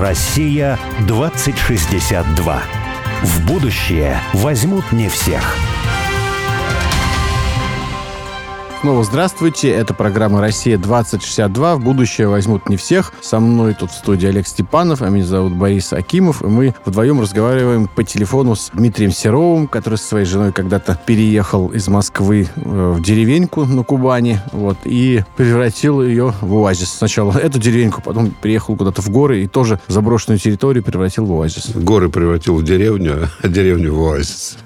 Россия 0.00 0.78
2062. 1.06 2.62
В 3.22 3.46
будущее 3.46 4.18
возьмут 4.32 4.92
не 4.92 5.10
всех. 5.10 5.54
Снова 8.80 9.04
здравствуйте. 9.04 9.68
Это 9.68 9.92
программа 9.92 10.40
«Россия-2062». 10.40 11.76
В 11.76 11.84
будущее 11.84 12.28
возьмут 12.28 12.70
не 12.70 12.78
всех. 12.78 13.12
Со 13.20 13.38
мной 13.38 13.74
тут 13.74 13.90
в 13.90 13.94
студии 13.94 14.26
Олег 14.26 14.46
Степанов, 14.46 15.02
а 15.02 15.10
меня 15.10 15.26
зовут 15.26 15.52
Борис 15.52 15.92
Акимов. 15.92 16.42
И 16.42 16.46
мы 16.46 16.74
вдвоем 16.86 17.20
разговариваем 17.20 17.88
по 17.88 18.04
телефону 18.04 18.54
с 18.54 18.70
Дмитрием 18.72 19.10
Серовым, 19.10 19.68
который 19.68 19.96
со 19.96 20.06
своей 20.06 20.24
женой 20.24 20.54
когда-то 20.54 20.98
переехал 21.04 21.68
из 21.68 21.88
Москвы 21.88 22.48
э, 22.56 22.92
в 22.96 23.02
деревеньку 23.02 23.66
на 23.66 23.84
Кубани 23.84 24.40
вот, 24.52 24.78
и 24.86 25.24
превратил 25.36 26.00
ее 26.02 26.32
в 26.40 26.54
оазис. 26.54 26.90
Сначала 26.90 27.36
эту 27.36 27.58
деревеньку, 27.58 28.00
потом 28.00 28.30
приехал 28.30 28.76
куда-то 28.76 29.02
в 29.02 29.10
горы 29.10 29.42
и 29.42 29.46
тоже 29.46 29.78
заброшенную 29.88 30.38
территорию 30.38 30.82
превратил 30.82 31.26
в 31.26 31.32
оазис. 31.38 31.72
Горы 31.74 32.08
превратил 32.08 32.56
в 32.56 32.64
деревню, 32.64 33.28
а 33.42 33.46
деревню 33.48 33.94
в 33.94 34.00
оазис. 34.00 34.56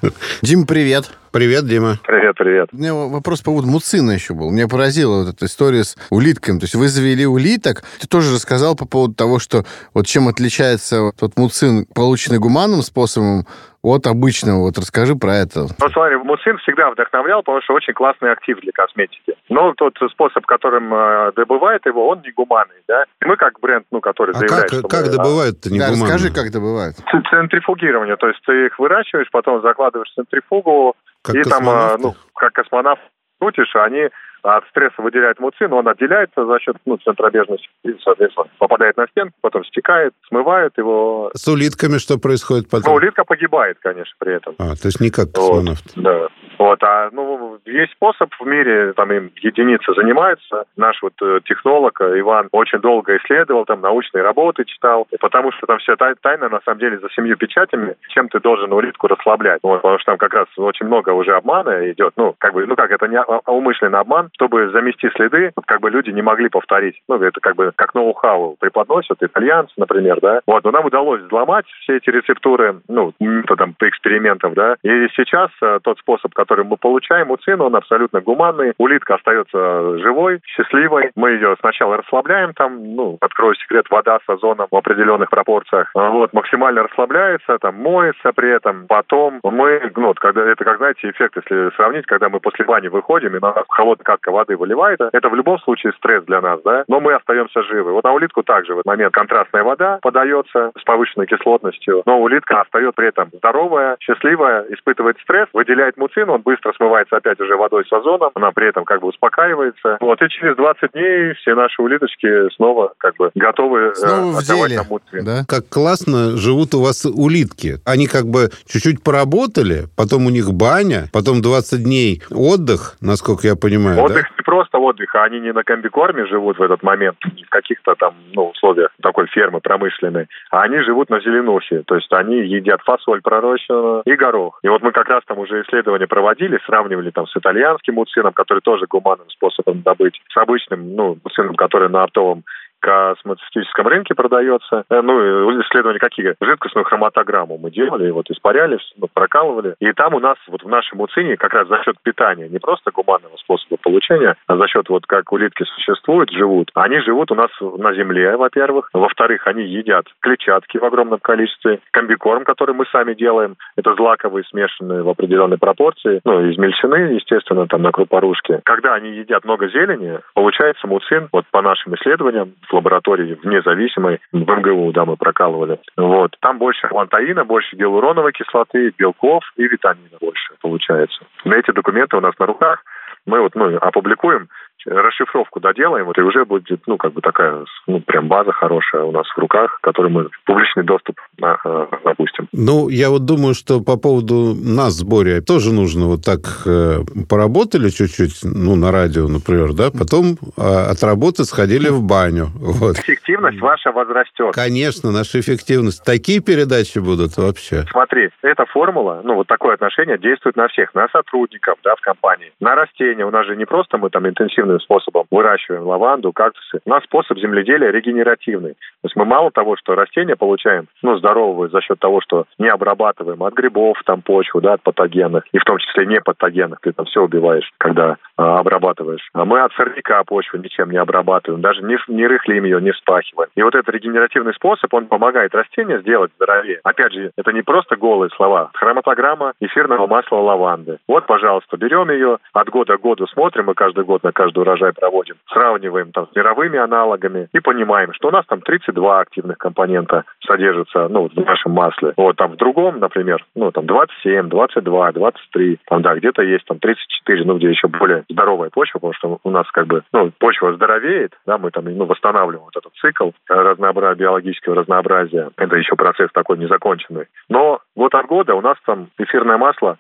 Дим, 0.41 0.67
привет. 0.67 1.11
Привет, 1.35 1.67
Дима. 1.67 1.97
Привет, 2.07 2.37
привет. 2.37 2.69
У 2.73 2.77
меня 2.77 2.95
вопрос 2.95 3.41
по 3.41 3.51
поводу 3.51 3.67
муцина 3.67 4.13
еще 4.13 4.35
был. 4.35 4.53
Меня 4.53 4.69
поразила 4.69 5.25
вот 5.25 5.35
эта 5.35 5.47
история 5.47 5.83
с 5.83 5.97
улитками. 6.11 6.61
То 6.61 6.67
есть 6.67 6.77
вы 6.77 6.87
завели 6.87 7.27
улиток. 7.27 7.83
Ты 8.01 8.07
тоже 8.07 8.33
рассказал 8.33 8.77
по 8.77 8.87
поводу 8.87 9.15
того, 9.15 9.41
что 9.41 9.65
вот 9.95 10.07
чем 10.07 10.29
отличается 10.29 11.11
тот 11.19 11.33
муцин, 11.37 11.87
полученный 11.93 12.39
гуманным 12.39 12.83
способом, 12.83 13.47
от 13.83 14.07
обычного. 14.07 14.61
Вот 14.61 14.79
расскажи 14.79 15.15
про 15.15 15.35
это. 15.35 15.67
Ну, 15.79 15.89
смотри, 15.91 16.17
муцин 16.17 16.57
всегда 16.59 16.91
вдохновлял, 16.91 17.43
потому 17.43 17.61
что 17.63 17.75
очень 17.75 17.93
классный 17.93 18.31
актив 18.33 18.59
для 18.61 18.73
косметики. 18.73 19.35
Но 19.51 19.75
тот 19.75 19.95
способ, 20.11 20.47
которым 20.47 20.95
э, 20.95 21.33
добывает 21.37 21.85
его, 21.85 22.09
он 22.09 22.23
не 22.23 22.31
гуманный, 22.31 22.81
да. 22.89 23.05
Мы 23.21 23.37
как 23.37 23.61
бренд, 23.61 23.85
ну, 23.91 24.01
который 24.01 24.35
а 24.35 24.39
заявляет, 24.39 24.71
как, 24.71 24.79
что 24.79 24.89
как 24.89 25.07
мы, 25.07 25.13
добывают-то 25.13 25.71
не 25.71 25.79
Да, 25.81 25.91
гуманно? 25.91 26.15
расскажи, 26.15 26.33
как 26.33 26.51
добывают. 26.51 26.97
Центрифугирование, 27.29 28.17
то 28.17 28.29
есть 28.29 28.41
ты 28.47 28.67
их 28.67 28.79
выращиваешь, 28.79 29.29
потом 29.31 29.61
закладываешь 29.61 30.11
в 30.13 30.15
центрифугу, 30.15 30.95
Как 31.25 31.35
и 31.37 31.43
там, 31.43 31.65
космонавты? 31.65 32.03
ну, 32.03 32.15
как 32.35 32.53
космонавт 32.53 33.01
крутишь, 33.41 33.75
они 33.77 34.11
от 34.43 34.65
стресса 34.69 35.01
выделяют 35.01 35.41
муцин, 35.41 35.73
он 35.73 35.89
отделяется 35.89 36.45
за 36.45 36.61
счет 36.61 36.77
ну, 36.85 36.99
центробежности, 36.99 37.67
и, 37.83 37.97
соответственно, 38.05 38.47
попадает 38.59 38.95
на 38.99 39.07
стенку, 39.09 39.35
потом 39.41 39.65
стекает, 39.65 40.13
смывает 40.29 40.77
его. 40.77 41.31
С 41.35 41.49
улитками 41.49 41.97
что 41.97 42.19
происходит 42.19 42.69
потом? 42.69 42.93
Ну, 42.93 42.97
улитка 42.97 43.25
погибает, 43.25 43.79
конечно, 43.81 44.15
при 44.19 44.35
этом. 44.37 44.55
А, 44.59 44.77
то 44.77 44.87
есть 44.87 45.01
не 45.01 45.11
как 45.11 45.29
Вот, 45.29 45.35
космонавт. 45.35 45.93
да. 45.97 46.29
Вот, 46.59 46.83
а 46.83 47.09
ну 47.13 47.59
есть 47.65 47.93
способ 47.93 48.33
в 48.39 48.47
мире, 48.47 48.93
там 48.93 49.13
им 49.13 49.31
единицы 49.37 49.93
занимаются. 49.95 50.65
Наш 50.77 51.01
вот 51.03 51.15
э, 51.23 51.41
технолог 51.45 52.01
э, 52.01 52.19
Иван 52.21 52.49
очень 52.53 52.79
долго 52.79 53.17
исследовал, 53.17 53.65
там 53.65 53.81
научные 53.81 54.23
работы 54.23 54.65
читал, 54.65 55.07
потому 55.21 55.53
что 55.53 55.67
там 55.67 55.79
вся 55.79 55.97
тай- 55.97 56.15
тайна 56.21 56.49
на 56.49 56.61
самом 56.65 56.79
деле 56.79 56.99
за 56.99 57.09
семью 57.11 57.37
печатями, 57.37 57.97
чем 58.09 58.29
ты 58.29 58.41
должен 58.41 58.73
улитку 58.73 59.09
расслаблять. 59.09 59.61
Вот, 59.63 59.83
потому 59.83 59.99
что 59.99 60.13
там 60.13 60.19
как 60.19 60.35
раз 60.35 60.47
очень 60.57 60.87
много 60.87 61.11
уже 61.11 61.35
обмана 61.35 61.91
идет. 61.91 62.13
Ну, 62.17 62.35
как 62.39 62.55
бы, 62.55 62.67
ну 62.67 62.77
как, 62.77 62.91
это 62.91 63.07
не 63.09 63.17
а- 63.17 63.41
а 63.45 63.53
умышленный 63.53 63.99
обман, 63.99 64.31
чтобы 64.35 64.71
замести 64.71 65.09
следы, 65.11 65.53
как 65.67 65.81
бы 65.81 65.91
люди 65.91 66.11
не 66.11 66.23
могли 66.23 66.49
повторить. 66.49 67.01
Ну, 67.09 67.17
это 67.17 67.41
как 67.41 67.57
бы 67.57 67.73
как 67.75 67.95
ноу-хау 67.95 68.57
преподносят 68.61 69.23
итальянцы, 69.23 69.73
например, 69.77 70.21
да. 70.21 70.41
Вот, 70.47 70.65
но 70.65 70.71
нам 70.71 70.85
удалось 70.85 71.23
взломать 71.23 71.67
все 71.83 71.97
эти 71.97 72.11
рецептуры, 72.11 72.81
ну, 72.89 73.13
методом 73.21 73.75
экспериментов, 73.81 74.55
да. 74.55 74.77
И 74.83 75.09
сейчас 75.17 75.51
э, 75.63 75.79
тот 75.83 75.99
способ, 75.99 76.33
мы 76.49 76.77
получаем 76.77 77.31
у 77.31 77.37
цин, 77.37 77.61
он 77.61 77.77
абсолютно 77.77 78.21
гуманный. 78.21 78.73
Улитка 78.79 79.15
остается 79.17 79.99
живой, 79.99 80.41
счастливой. 80.47 81.11
Мы 81.17 81.31
ее 81.31 81.57
сначала 81.61 81.97
расслабляем 81.99 82.55
там, 82.55 82.95
ну, 82.95 83.19
открою 83.21 83.55
секрет, 83.55 83.87
вода 83.91 84.19
с 84.25 84.29
озоном 84.29 84.69
в 84.71 84.77
определенных 84.77 85.31
пропорциях. 85.31 85.91
Вот, 85.95 86.33
максимально 86.33 86.85
расслабляется, 86.85 87.59
там, 87.59 87.77
моется 87.77 88.33
при 88.33 88.51
этом. 88.51 88.87
Потом 88.87 89.41
мы, 89.43 89.91
ну, 89.97 90.09
вот, 90.09 90.19
когда, 90.19 90.43
это, 90.45 90.65
как 90.65 90.79
знаете, 90.79 91.11
эффект, 91.11 91.37
если 91.37 91.75
сравнить, 91.77 92.07
когда 92.07 92.29
мы 92.29 92.41
после 92.41 92.65
бани 92.65 92.89
выходим, 92.89 93.37
и 93.37 93.41
на 93.41 93.53
нас 93.53 93.65
холодная 93.69 94.05
катка 94.05 94.31
воды 94.31 94.57
выливает, 94.57 95.01
это 95.01 95.29
в 95.29 95.35
любом 95.35 95.59
случае 95.61 95.93
стресс 95.95 96.25
для 96.25 96.41
нас, 96.41 96.61
да, 96.63 96.85
но 96.89 97.01
мы 97.01 97.15
остаемся 97.15 97.63
живы. 97.63 97.93
Вот 97.93 98.05
на 98.05 98.13
улитку 98.13 98.43
также 98.43 98.75
в 98.75 98.79
этот 98.79 98.87
момент 98.87 99.15
контрастная 99.15 99.63
вода 99.63 99.99
подается 100.03 100.73
с 100.79 100.85
повышенной 100.85 101.27
кислотностью, 101.27 102.03
но 102.07 102.21
улитка 102.21 102.61
остается 102.61 102.93
при 102.95 103.09
этом 103.09 103.31
здоровая, 103.33 103.97
счастливая, 104.01 104.67
испытывает 104.71 105.19
стресс, 105.21 105.49
выделяет 105.53 105.97
муцин, 105.97 106.29
он 106.35 106.43
быстро 106.43 106.73
смывается 106.77 107.17
опять 107.17 107.41
уже 107.41 107.57
водой 107.57 107.85
с 107.89 107.93
озоном, 107.93 108.31
она 108.35 108.51
при 108.51 108.69
этом 108.69 108.85
как 108.85 109.01
бы 109.01 109.09
успокаивается. 109.09 109.99
Вот, 110.01 110.21
и 110.21 110.29
через 110.29 110.57
20 110.57 110.93
дней 110.93 111.35
все 111.35 111.55
наши 111.55 111.81
улиточки 111.81 112.53
снова 112.57 112.93
как 112.99 113.17
бы 113.17 113.31
готовы 113.35 113.93
э, 113.93 113.95
Снова 113.95 114.33
в 114.33 114.39
отдавать 114.39 114.71
деле. 114.71 115.23
Да? 115.23 115.45
Как 115.49 115.69
классно 115.69 116.37
живут 116.37 116.75
у 116.75 116.83
вас 116.83 117.05
улитки. 117.05 117.77
Они 117.85 118.07
как 118.07 118.27
бы 118.27 118.51
чуть-чуть 118.67 119.03
поработали, 119.03 119.85
потом 119.97 120.27
у 120.27 120.31
них 120.31 120.53
баня, 120.53 121.09
потом 121.13 121.41
20 121.43 121.83
дней 121.83 122.23
отдых, 122.31 122.97
насколько 123.01 123.47
я 123.47 123.57
понимаю, 123.57 124.03
Отдых 124.03 124.27
не 124.37 124.43
просто 124.43 124.74
отдых, 124.85 125.15
а 125.15 125.25
они 125.25 125.41
не 125.41 125.53
на 125.53 125.63
комбикорме 125.63 126.27
живут 126.27 126.59
в 126.59 126.63
этот 126.63 126.83
момент, 126.83 127.17
в 127.23 127.49
каких-то 127.51 127.95
там 127.95 128.15
ну, 128.33 128.49
условиях 128.51 128.91
такой 129.03 129.27
фермы 129.27 129.61
промышленной, 129.61 130.27
а 130.51 130.63
они 130.63 130.81
живут 130.81 131.11
на 131.11 131.21
зеленухе, 131.21 131.83
то 131.87 131.95
есть 131.97 132.13
они 132.13 132.37
едят 132.37 132.81
фасоль 132.83 133.21
пророщенную 133.23 134.03
и 134.05 134.15
горох. 134.15 134.59
И 134.63 134.69
вот 134.69 134.83
мы 134.83 134.93
как 134.93 135.09
раз 135.09 135.23
там 135.27 135.39
уже 135.39 135.63
исследования 135.63 136.07
проводили, 136.07 136.61
сравнивали 136.67 137.11
там 137.11 137.27
с 137.27 137.37
итальянским 137.37 137.95
муцином, 137.95 138.33
который 138.33 138.61
тоже 138.61 138.87
гуманным 138.89 139.29
способом 139.31 139.83
добыть, 139.83 140.21
с 140.33 140.37
обычным 140.37 140.95
ну, 140.95 141.19
муцином, 141.23 141.55
который 141.55 141.89
на 141.89 142.05
оптовом 142.05 142.45
косметическом 142.85 143.89
рынке 143.89 144.15
продается. 144.15 144.85
Э, 144.91 145.01
Ну, 145.01 145.61
исследования 145.63 145.99
какие? 145.99 146.35
Жидкостную 146.41 146.85
хроматограмму 146.85 147.57
мы 147.57 147.71
делали, 147.71 148.11
вот 148.11 148.31
испаряли, 148.31 148.79
ну, 148.97 149.09
прокалывали. 149.13 149.75
И 149.81 149.93
там 149.93 150.15
у 150.15 150.21
нас 150.21 150.37
вот 150.49 150.63
в 150.63 150.69
нашем 150.69 151.01
уцине 151.01 151.37
как 151.37 151.55
раз 151.55 151.67
за 151.69 151.83
счет 151.83 151.97
питания, 152.03 152.49
не 152.49 152.59
просто 152.59 152.91
гуманного 152.91 153.37
способа 153.39 153.79
получения, 153.83 154.37
а 154.47 154.57
за 154.57 154.67
счет 154.69 154.89
вот 154.89 155.07
как 155.07 155.33
улитки 155.33 155.65
существуют, 155.65 156.31
живут. 156.31 156.71
Они 156.75 157.01
живут 157.01 157.31
у 157.33 157.35
нас 157.35 157.51
на 157.61 157.95
земле, 157.95 158.37
во-первых. 158.37 158.91
Во-вторых, 158.93 159.47
они 159.47 159.65
едят 159.65 160.07
клетчатки 160.21 160.77
в 160.79 160.85
огромном 160.85 161.21
количестве. 161.21 161.81
Комбикорм, 161.91 162.45
который 162.45 162.75
мы 162.75 162.85
сами 162.93 163.15
делаем, 163.15 163.57
это 163.77 163.95
злаковые 163.95 164.45
смешанные 164.45 165.03
в 165.03 165.09
определенной 165.09 165.59
пропорции, 165.59 166.21
ну, 166.25 166.51
измельчены, 166.51 167.15
естественно, 167.15 167.67
там 167.67 167.83
на 167.83 167.93
крупорушке. 167.93 168.61
Когда 168.65 168.95
они 168.95 169.11
едят 169.11 169.45
много 169.45 169.69
зелени, 169.69 170.21
получается 170.35 170.87
муцин, 170.87 171.29
вот 171.33 171.47
по 171.51 171.63
нашим 171.63 171.95
исследованиям, 171.95 172.53
в 172.69 172.74
лаборатории 172.75 173.35
в 173.35 173.45
независимой, 173.45 174.21
в 174.33 174.39
МГУ, 174.39 174.93
да, 174.93 175.05
мы 175.05 175.17
прокалывали. 175.17 175.79
Вот. 175.97 176.37
Там 176.41 176.59
больше 176.59 176.89
лантаина, 176.91 177.45
больше 177.45 177.77
гиалуроновой 177.77 178.33
кислоты, 178.33 178.93
белков 178.99 179.43
и 179.57 179.63
витамина 179.65 180.19
больше 180.21 180.55
получается. 180.61 181.25
На 181.45 181.55
эти 181.55 181.71
документы 181.71 182.17
у 182.17 182.21
нас 182.21 182.35
на 182.39 182.47
руках. 182.47 182.83
Мы 183.27 183.41
вот, 183.41 183.55
ну, 183.55 183.77
опубликуем, 183.79 184.49
расшифровку 184.87 185.61
доделаем, 185.61 186.07
вот 186.07 186.19
и 186.19 186.23
уже 186.23 186.45
будет, 186.45 186.81
ну, 186.87 186.97
как 186.97 187.13
бы 187.13 187.21
такая, 187.21 187.65
ну, 187.87 188.01
прям 188.01 188.29
база 188.29 188.53
хорошая 188.53 189.03
у 189.03 189.13
нас 189.13 189.27
в 189.27 189.39
руках, 189.39 189.79
которую 189.81 190.13
мы 190.13 190.25
в 190.25 190.45
публичный 190.45 190.85
доступ 190.85 191.21
а, 191.43 191.57
а, 191.65 191.89
запустим. 192.05 192.49
Ну, 192.53 192.89
я 192.89 193.11
вот 193.11 193.25
думаю, 193.25 193.55
что 193.55 193.81
по 193.81 193.97
поводу 193.97 194.55
нас 194.55 194.95
с 194.95 195.03
Борей 195.03 195.41
тоже 195.41 195.73
нужно 195.73 196.07
вот 196.07 196.25
так 196.25 196.41
э, 196.67 196.99
поработали 197.29 197.89
чуть-чуть, 197.89 198.41
ну, 198.45 198.77
на 198.77 198.93
радио, 198.93 199.29
например, 199.29 199.73
да, 199.73 199.91
потом 199.91 200.37
э, 200.57 200.63
от 200.63 201.03
работы 201.03 201.45
сходили 201.45 201.89
в 201.89 202.03
баню. 202.03 202.47
Вот. 202.55 202.99
Эффективность 202.99 203.61
ваша 203.61 203.93
возрастет. 203.93 204.53
Конечно, 204.53 205.11
наша 205.11 205.41
эффективность. 205.41 206.05
Такие 206.05 206.41
передачи 206.41 206.99
будут 206.99 207.37
вообще. 207.37 207.85
Смотри, 207.91 208.31
эта 208.43 208.67
формула, 208.67 209.23
ну, 209.25 209.35
вот 209.35 209.47
такое 209.47 209.75
отношение 209.75 210.19
действует 210.19 210.57
на 210.57 210.69
всех, 210.69 210.95
на 210.95 211.09
сотрудников, 211.09 211.79
да, 211.83 211.95
в 211.97 212.01
компании, 212.01 212.53
на 212.61 212.75
растения. 212.75 213.25
У 213.25 213.31
нас 213.31 213.47
же 213.47 213.57
не 213.57 213.65
просто 213.65 213.99
мы 213.99 214.11
там 214.11 214.29
интенсивным 214.29 214.74
способом 214.81 215.27
выращиваем 215.31 215.87
лаванду, 215.87 216.33
кактусы. 216.33 216.81
У 216.85 216.91
нас 216.91 217.03
способ 217.05 217.39
земледелия 217.39 217.91
регенеративный. 217.91 218.75
То 218.75 219.05
есть 219.05 219.17
мы 219.17 219.25
мало 219.25 219.51
того, 219.51 219.77
что 219.77 219.95
растения 219.95 220.37
получаем, 220.37 220.87
ну, 221.03 221.17
здоровые 221.19 221.71
за 221.71 221.81
счет 221.81 221.99
того, 221.99 222.21
что 222.21 222.45
не 222.59 222.69
обрабатываем 222.69 223.43
от 223.43 223.55
грибов, 223.55 224.01
там, 224.05 224.23
почву, 224.23 224.61
да, 224.61 224.75
от 224.75 224.83
патогенных, 224.83 225.45
и 225.53 225.59
в 225.59 225.65
том 225.65 225.79
числе 225.79 226.07
не 226.07 226.21
патогенных, 226.21 226.81
ты 226.81 226.93
там 226.93 227.07
все 227.07 227.23
убиваешь, 227.23 227.71
когда 227.79 228.17
а, 228.37 228.59
обрабатываешь. 228.59 229.29
А 229.33 229.45
мы 229.45 229.61
от 229.61 229.73
сорняка 229.75 230.23
почву 230.25 230.59
ничем 230.59 230.91
не 230.91 230.97
обрабатываем, 230.97 231.61
даже 231.61 231.83
не, 231.83 231.97
не 232.09 232.27
рыхлим 232.27 232.65
ее, 232.65 232.81
не 232.81 232.93
вспахиваем. 232.93 233.51
И 233.55 233.63
вот 233.63 233.75
этот 233.75 233.95
регенеративный 233.95 234.55
способ, 234.55 234.93
он 234.95 235.07
помогает 235.07 235.55
растению 235.55 236.01
сделать 236.01 236.33
здоровее. 236.37 236.81
Опять 236.83 237.13
же, 237.13 237.31
это 237.37 237.53
не 237.53 237.63
просто 237.63 237.97
голые 237.97 238.31
слова. 238.31 238.71
Хроматограмма 238.75 239.53
эфирного 239.61 240.07
масла 240.07 240.37
лаванды. 240.37 240.99
Вот, 241.07 241.27
пожалуйста, 241.27 241.77
берем 241.77 242.11
ее, 242.11 242.39
от 242.53 242.69
года 242.71 242.97
к 242.97 243.01
году 243.01 243.27
смотрим, 243.27 243.67
мы 243.67 243.75
каждый 243.75 244.05
год 244.05 244.23
на 244.23 244.33
каждую 244.33 244.64
урожай 244.65 244.93
проводим, 244.93 245.37
сравниваем 245.53 246.13
там 246.13 246.27
с 246.31 246.37
мировыми 246.37 246.79
аналогами 246.79 247.49
и 247.53 247.61
понимаем, 247.61 248.13
что 248.15 248.29
у 248.29 248.31
нас 248.31 248.45
там 248.47 248.61
32 248.61 249.21
активных 249.21 249.59
компонента 249.59 250.25
содержится, 250.47 251.09
ну, 251.09 251.29
в 251.29 251.37
нашем 251.37 251.73
масле. 251.73 252.13
Вот 252.17 252.37
там 252.37 252.53
в 252.53 252.57
другом, 252.57 252.99
например, 252.99 253.45
ну, 253.55 253.71
там 253.71 253.87
27, 253.87 254.49
22, 254.49 255.13
23, 255.13 255.79
там, 255.87 256.03
да, 256.03 256.15
где-то 256.15 256.43
есть 256.43 256.65
там 256.67 256.79
34, 256.79 257.45
ну, 257.45 257.59
где 257.59 257.71
еще 257.71 257.89
более 257.89 258.25
здоровая 258.29 258.71
почва, 258.71 258.99
потому 258.99 259.15
что 259.15 259.39
у 259.43 259.51
нас 259.51 259.71
как 259.73 259.87
бы, 259.87 260.03
ну, 260.13 260.33
почва 260.39 260.75
здоровеет, 260.75 261.33
да, 261.47 261.59
мы 261.59 261.71
там, 261.71 261.85
ну, 261.85 262.07
восстанавливаем 262.07 262.65
вот 262.65 262.77
этот 262.77 262.93
цикл 262.95 263.31
разнообразия, 263.49 264.25
биологического 264.25 264.77
разнообразия. 264.77 265.51
Это 265.57 265.77
еще 265.77 265.97
процесс 265.97 266.31
такой 266.33 266.59
незаконченный. 266.59 267.27
Но 267.49 267.81
год 267.95 268.15
от 268.15 268.27
года 268.27 268.55
у 268.55 268.61
нас 268.61 268.77
там 268.87 269.09
эфирное 269.19 269.57
масло 269.57 269.99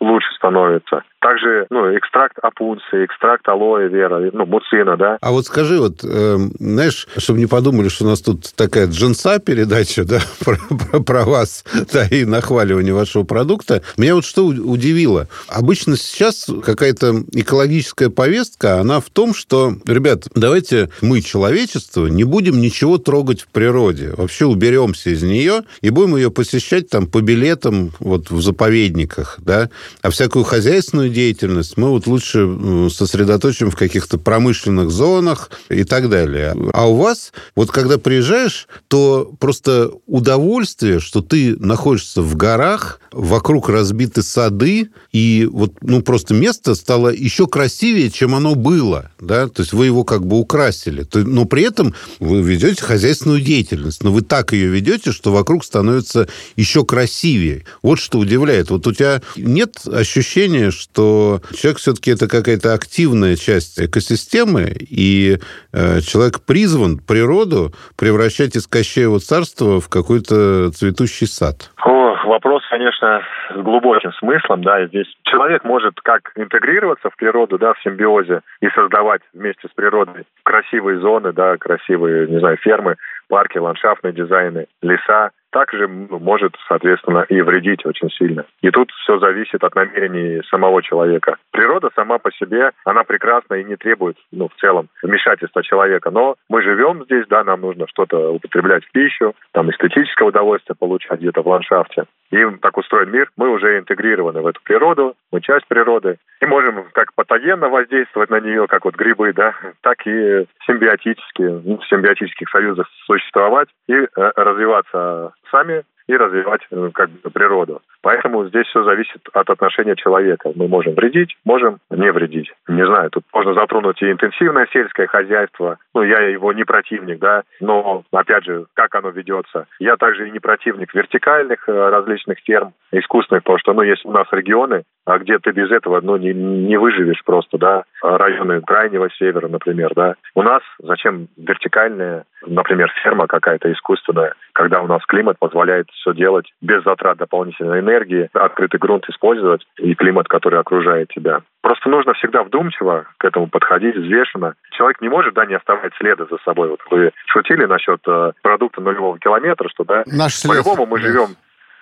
лучше 0.00 0.28
становится. 0.36 1.02
Также, 1.20 1.66
ну, 1.70 1.96
экстракт 1.96 2.38
опунции, 2.40 3.04
экстракт 3.04 3.48
алоэ 3.48 3.88
вера, 3.88 4.30
ну, 4.32 4.46
муцина, 4.46 4.96
да. 4.96 5.18
А 5.20 5.32
вот 5.32 5.46
скажи, 5.46 5.78
вот, 5.80 6.04
э, 6.04 6.36
знаешь, 6.58 7.08
чтобы 7.16 7.38
не 7.38 7.46
подумали, 7.46 7.88
что 7.88 8.04
у 8.04 8.08
нас 8.08 8.20
тут 8.20 8.54
такая 8.54 8.86
джинса 8.86 9.38
передача, 9.38 10.04
да, 10.04 10.20
про, 10.44 10.56
про, 10.76 11.00
про 11.00 11.24
вас, 11.24 11.64
да, 11.92 12.06
и 12.06 12.24
нахваливание 12.24 12.94
вашего 12.94 13.24
продукта, 13.24 13.82
меня 13.96 14.14
вот 14.14 14.24
что 14.24 14.46
удивило. 14.46 15.28
Обычно 15.48 15.96
сейчас 15.96 16.48
какая-то 16.64 17.24
экологическая 17.32 18.10
повестка, 18.10 18.80
она 18.80 19.00
в 19.00 19.10
том, 19.10 19.34
что, 19.34 19.72
ребят, 19.86 20.28
давайте 20.34 20.90
мы, 21.02 21.22
человечество, 21.22 22.06
не 22.06 22.24
будем 22.24 22.60
ничего 22.60 22.98
трогать 22.98 23.42
в 23.42 23.48
природе. 23.48 24.12
Вообще 24.16 24.46
уберемся 24.46 25.10
из 25.10 25.22
нее 25.22 25.62
и 25.80 25.90
будем 25.90 26.16
ее 26.16 26.30
посещать 26.30 26.88
там 26.88 27.06
по 27.06 27.20
билетам 27.20 27.90
вот 27.98 28.30
в 28.30 28.40
заповедниках, 28.40 29.38
да, 29.38 29.65
а 30.02 30.10
всякую 30.10 30.44
хозяйственную 30.44 31.10
деятельность 31.10 31.76
мы 31.76 31.90
вот 31.90 32.06
лучше 32.06 32.88
сосредоточим 32.90 33.70
в 33.70 33.76
каких-то 33.76 34.18
промышленных 34.18 34.90
зонах 34.90 35.50
и 35.68 35.84
так 35.84 36.08
далее. 36.08 36.54
А 36.72 36.88
у 36.88 36.96
вас, 36.96 37.32
вот 37.54 37.70
когда 37.70 37.98
приезжаешь, 37.98 38.68
то 38.88 39.32
просто 39.38 39.90
удовольствие, 40.06 41.00
что 41.00 41.22
ты 41.22 41.56
находишься 41.56 42.22
в 42.22 42.36
горах, 42.36 43.00
вокруг 43.12 43.68
разбиты 43.68 44.22
сады, 44.22 44.90
и 45.12 45.48
вот, 45.50 45.72
ну, 45.80 46.02
просто 46.02 46.34
место 46.34 46.74
стало 46.74 47.08
еще 47.08 47.46
красивее, 47.46 48.10
чем 48.10 48.34
оно 48.34 48.54
было, 48.54 49.10
да, 49.20 49.48
то 49.48 49.62
есть 49.62 49.72
вы 49.72 49.86
его 49.86 50.04
как 50.04 50.26
бы 50.26 50.38
украсили, 50.38 51.06
но 51.14 51.46
при 51.46 51.62
этом 51.62 51.94
вы 52.20 52.42
ведете 52.42 52.82
хозяйственную 52.82 53.40
деятельность, 53.40 54.02
но 54.02 54.12
вы 54.12 54.22
так 54.22 54.52
ее 54.52 54.68
ведете, 54.68 55.12
что 55.12 55.32
вокруг 55.32 55.64
становится 55.64 56.28
еще 56.56 56.84
красивее. 56.84 57.64
Вот 57.82 57.98
что 57.98 58.18
удивляет. 58.18 58.70
Вот 58.70 58.86
у 58.86 58.92
тебя 58.92 59.22
нет 59.46 59.86
ощущения, 59.90 60.70
что 60.70 61.40
человек 61.56 61.78
все-таки 61.78 62.10
это 62.10 62.28
какая-то 62.28 62.74
активная 62.74 63.36
часть 63.36 63.80
экосистемы, 63.80 64.74
и 64.78 65.38
э, 65.72 66.00
человек 66.00 66.40
призван 66.40 66.98
природу 66.98 67.72
превращать 67.96 68.56
из 68.56 68.66
Кощеева 68.66 69.20
царства 69.20 69.80
в 69.80 69.88
какой-то 69.88 70.70
цветущий 70.72 71.26
сад? 71.26 71.70
О, 71.84 72.14
вопрос, 72.26 72.62
конечно, 72.68 73.22
с 73.50 73.56
глубоким 73.56 74.12
смыслом, 74.14 74.62
да, 74.62 74.82
и 74.82 74.88
здесь 74.88 75.06
человек 75.24 75.64
может 75.64 76.00
как 76.00 76.32
интегрироваться 76.36 77.10
в 77.10 77.16
природу, 77.16 77.58
да, 77.58 77.74
в 77.74 77.82
симбиозе 77.82 78.40
и 78.60 78.68
создавать 78.70 79.22
вместе 79.32 79.68
с 79.68 79.72
природой 79.72 80.24
красивые 80.42 81.00
зоны, 81.00 81.32
да, 81.32 81.56
красивые, 81.56 82.28
не 82.28 82.38
знаю, 82.38 82.56
фермы, 82.58 82.96
парки, 83.28 83.58
ландшафтные 83.58 84.12
дизайны, 84.12 84.66
леса, 84.82 85.30
также 85.56 85.88
ну, 85.88 86.18
может, 86.18 86.54
соответственно, 86.68 87.24
и 87.30 87.40
вредить 87.40 87.86
очень 87.86 88.10
сильно. 88.10 88.44
И 88.60 88.70
тут 88.70 88.90
все 89.02 89.18
зависит 89.18 89.64
от 89.64 89.74
намерений 89.74 90.42
самого 90.50 90.82
человека. 90.82 91.36
Природа 91.50 91.88
сама 91.94 92.18
по 92.18 92.30
себе, 92.32 92.72
она 92.84 93.04
прекрасна 93.04 93.54
и 93.54 93.64
не 93.64 93.76
требует, 93.76 94.18
ну, 94.32 94.48
в 94.48 94.60
целом, 94.60 94.88
вмешательства 95.02 95.62
человека. 95.62 96.10
Но 96.10 96.36
мы 96.50 96.60
живем 96.60 97.04
здесь, 97.04 97.26
да, 97.28 97.42
нам 97.42 97.62
нужно 97.62 97.86
что-то 97.88 98.32
употреблять 98.32 98.84
в 98.84 98.92
пищу, 98.92 99.34
там, 99.52 99.70
эстетическое 99.70 100.28
удовольствие 100.28 100.76
получать 100.78 101.20
где-то 101.20 101.42
в 101.42 101.48
ландшафте. 101.48 102.04
И 102.30 102.44
так 102.60 102.76
устроен 102.76 103.10
мир, 103.10 103.30
мы 103.36 103.50
уже 103.50 103.78
интегрированы 103.78 104.40
в 104.40 104.46
эту 104.46 104.60
природу, 104.62 105.14
мы 105.30 105.40
часть 105.40 105.66
природы, 105.68 106.18
и 106.40 106.46
можем 106.46 106.86
как 106.92 107.14
патогенно 107.14 107.68
воздействовать 107.68 108.30
на 108.30 108.40
нее, 108.40 108.66
как 108.66 108.84
вот 108.84 108.96
грибы, 108.96 109.32
да, 109.32 109.54
так 109.82 110.06
и 110.06 110.46
симбиотически, 110.66 111.42
в 111.42 111.86
симбиотических 111.88 112.48
союзах 112.50 112.88
существовать 113.06 113.68
и 113.88 113.94
э, 113.94 114.06
развиваться 114.14 115.32
сами 115.50 115.84
и 116.06 116.16
развивать 116.16 116.62
э, 116.70 116.90
как 116.94 117.10
бы, 117.10 117.30
природу. 117.30 117.82
Поэтому 118.02 118.46
здесь 118.46 118.66
все 118.66 118.84
зависит 118.84 119.20
от 119.32 119.50
отношения 119.50 119.96
человека. 119.96 120.52
Мы 120.54 120.68
можем 120.68 120.94
вредить, 120.94 121.36
можем 121.44 121.78
не 121.90 122.10
вредить. 122.12 122.52
Не 122.68 122.86
знаю, 122.86 123.10
тут 123.10 123.24
можно 123.32 123.54
затронуть 123.54 124.00
и 124.02 124.10
интенсивное 124.10 124.68
сельское 124.72 125.06
хозяйство. 125.06 125.78
Ну, 125.94 126.02
я 126.02 126.20
его 126.20 126.52
не 126.52 126.64
противник, 126.64 127.18
да, 127.18 127.42
но, 127.60 128.04
опять 128.12 128.44
же, 128.44 128.66
как 128.74 128.94
оно 128.94 129.10
ведется. 129.10 129.66
Я 129.78 129.96
также 129.96 130.28
и 130.28 130.30
не 130.30 130.38
противник 130.38 130.94
вертикальных 130.94 131.68
э, 131.68 131.72
различных 131.72 132.38
ферм, 132.40 132.74
искусственных, 132.92 133.42
потому 133.42 133.58
что, 133.58 133.72
ну, 133.72 133.82
есть 133.82 134.04
у 134.04 134.12
нас 134.12 134.26
регионы, 134.30 134.84
а 135.06 135.18
где 135.18 135.38
ты 135.38 135.52
без 135.52 135.70
этого, 135.70 136.00
ну, 136.00 136.16
не, 136.16 136.34
не 136.34 136.76
выживешь 136.76 137.22
просто, 137.24 137.58
да, 137.58 137.84
районы 138.02 138.60
крайнего 138.60 139.08
севера, 139.10 139.46
например, 139.46 139.92
да. 139.94 140.14
У 140.34 140.42
нас 140.42 140.62
зачем 140.82 141.28
вертикальная, 141.36 142.24
например, 142.44 142.92
ферма 143.02 143.28
какая-то 143.28 143.72
искусственная, 143.72 144.34
когда 144.52 144.82
у 144.82 144.88
нас 144.88 145.00
климат 145.06 145.38
позволяет 145.38 145.88
все 145.90 146.12
делать 146.12 146.52
без 146.60 146.82
затрат 146.82 147.18
дополнительной 147.18 147.80
энергии, 147.80 148.28
открытый 148.32 148.80
грунт 148.80 149.08
использовать 149.08 149.64
и 149.78 149.94
климат, 149.94 150.26
который 150.26 150.58
окружает 150.58 151.08
тебя. 151.08 151.40
Просто 151.62 151.88
нужно 151.88 152.14
всегда 152.14 152.42
вдумчиво 152.42 153.06
к 153.18 153.24
этому 153.24 153.46
подходить, 153.46 153.96
взвешенно. 153.96 154.54
Человек 154.72 155.00
не 155.00 155.08
может, 155.08 155.34
да, 155.34 155.46
не 155.46 155.54
оставлять 155.54 155.94
следа 155.98 156.26
за 156.28 156.38
собой. 156.44 156.68
Вот 156.68 156.80
вы 156.90 157.12
шутили 157.26 157.64
насчет 157.64 158.00
э, 158.08 158.32
продукта 158.42 158.80
нулевого 158.80 159.18
километра, 159.20 159.68
что, 159.68 159.84
да, 159.84 160.02
по-любому 160.48 160.86
мы 160.86 160.98
живем 160.98 161.36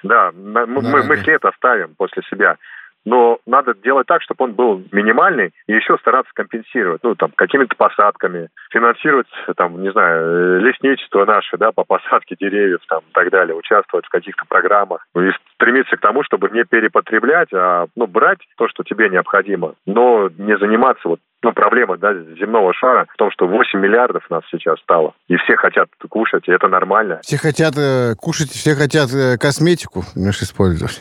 да, 0.04 0.32
мы, 0.34 0.66
да, 0.66 0.66
мы, 0.66 1.02
мы 1.02 1.16
след 1.18 1.44
оставим 1.44 1.94
после 1.96 2.22
себя 2.30 2.56
но 3.04 3.38
надо 3.46 3.74
делать 3.74 4.06
так, 4.06 4.22
чтобы 4.22 4.44
он 4.44 4.52
был 4.52 4.82
минимальный, 4.92 5.52
и 5.66 5.72
еще 5.72 5.96
стараться 5.98 6.32
компенсировать, 6.34 7.02
ну, 7.02 7.14
там, 7.14 7.30
какими-то 7.34 7.74
посадками, 7.76 8.48
финансировать, 8.70 9.26
там, 9.56 9.82
не 9.82 9.92
знаю, 9.92 10.60
лесничество 10.60 11.24
наше, 11.24 11.56
да, 11.56 11.72
по 11.72 11.84
посадке 11.84 12.36
деревьев, 12.38 12.80
там, 12.88 13.00
и 13.00 13.12
так 13.12 13.30
далее, 13.30 13.56
участвовать 13.56 14.06
в 14.06 14.10
каких-то 14.10 14.44
программах, 14.48 15.06
и 15.16 15.30
стремиться 15.54 15.96
к 15.96 16.00
тому, 16.00 16.22
чтобы 16.24 16.50
не 16.50 16.64
перепотреблять, 16.64 17.48
а, 17.52 17.86
ну, 17.96 18.06
брать 18.06 18.40
то, 18.56 18.68
что 18.68 18.82
тебе 18.82 19.08
необходимо, 19.08 19.74
но 19.86 20.30
не 20.36 20.56
заниматься 20.58 21.08
вот 21.08 21.20
ну, 21.44 21.52
проблема 21.52 21.98
да, 21.98 22.14
земного 22.40 22.72
шара 22.72 23.06
в 23.12 23.16
том, 23.18 23.30
что 23.30 23.46
8 23.46 23.78
миллиардов 23.78 24.24
нас 24.30 24.42
сейчас 24.50 24.80
стало. 24.80 25.12
И 25.28 25.36
все 25.36 25.56
хотят 25.56 25.88
кушать, 26.08 26.48
и 26.48 26.52
это 26.52 26.68
нормально. 26.68 27.20
Все 27.22 27.36
хотят 27.36 27.74
э, 27.76 28.14
кушать, 28.18 28.48
все 28.48 28.74
хотят 28.74 29.12
э, 29.12 29.36
косметику, 29.36 30.00
знаешь, 30.14 30.40
использовать. 30.40 30.98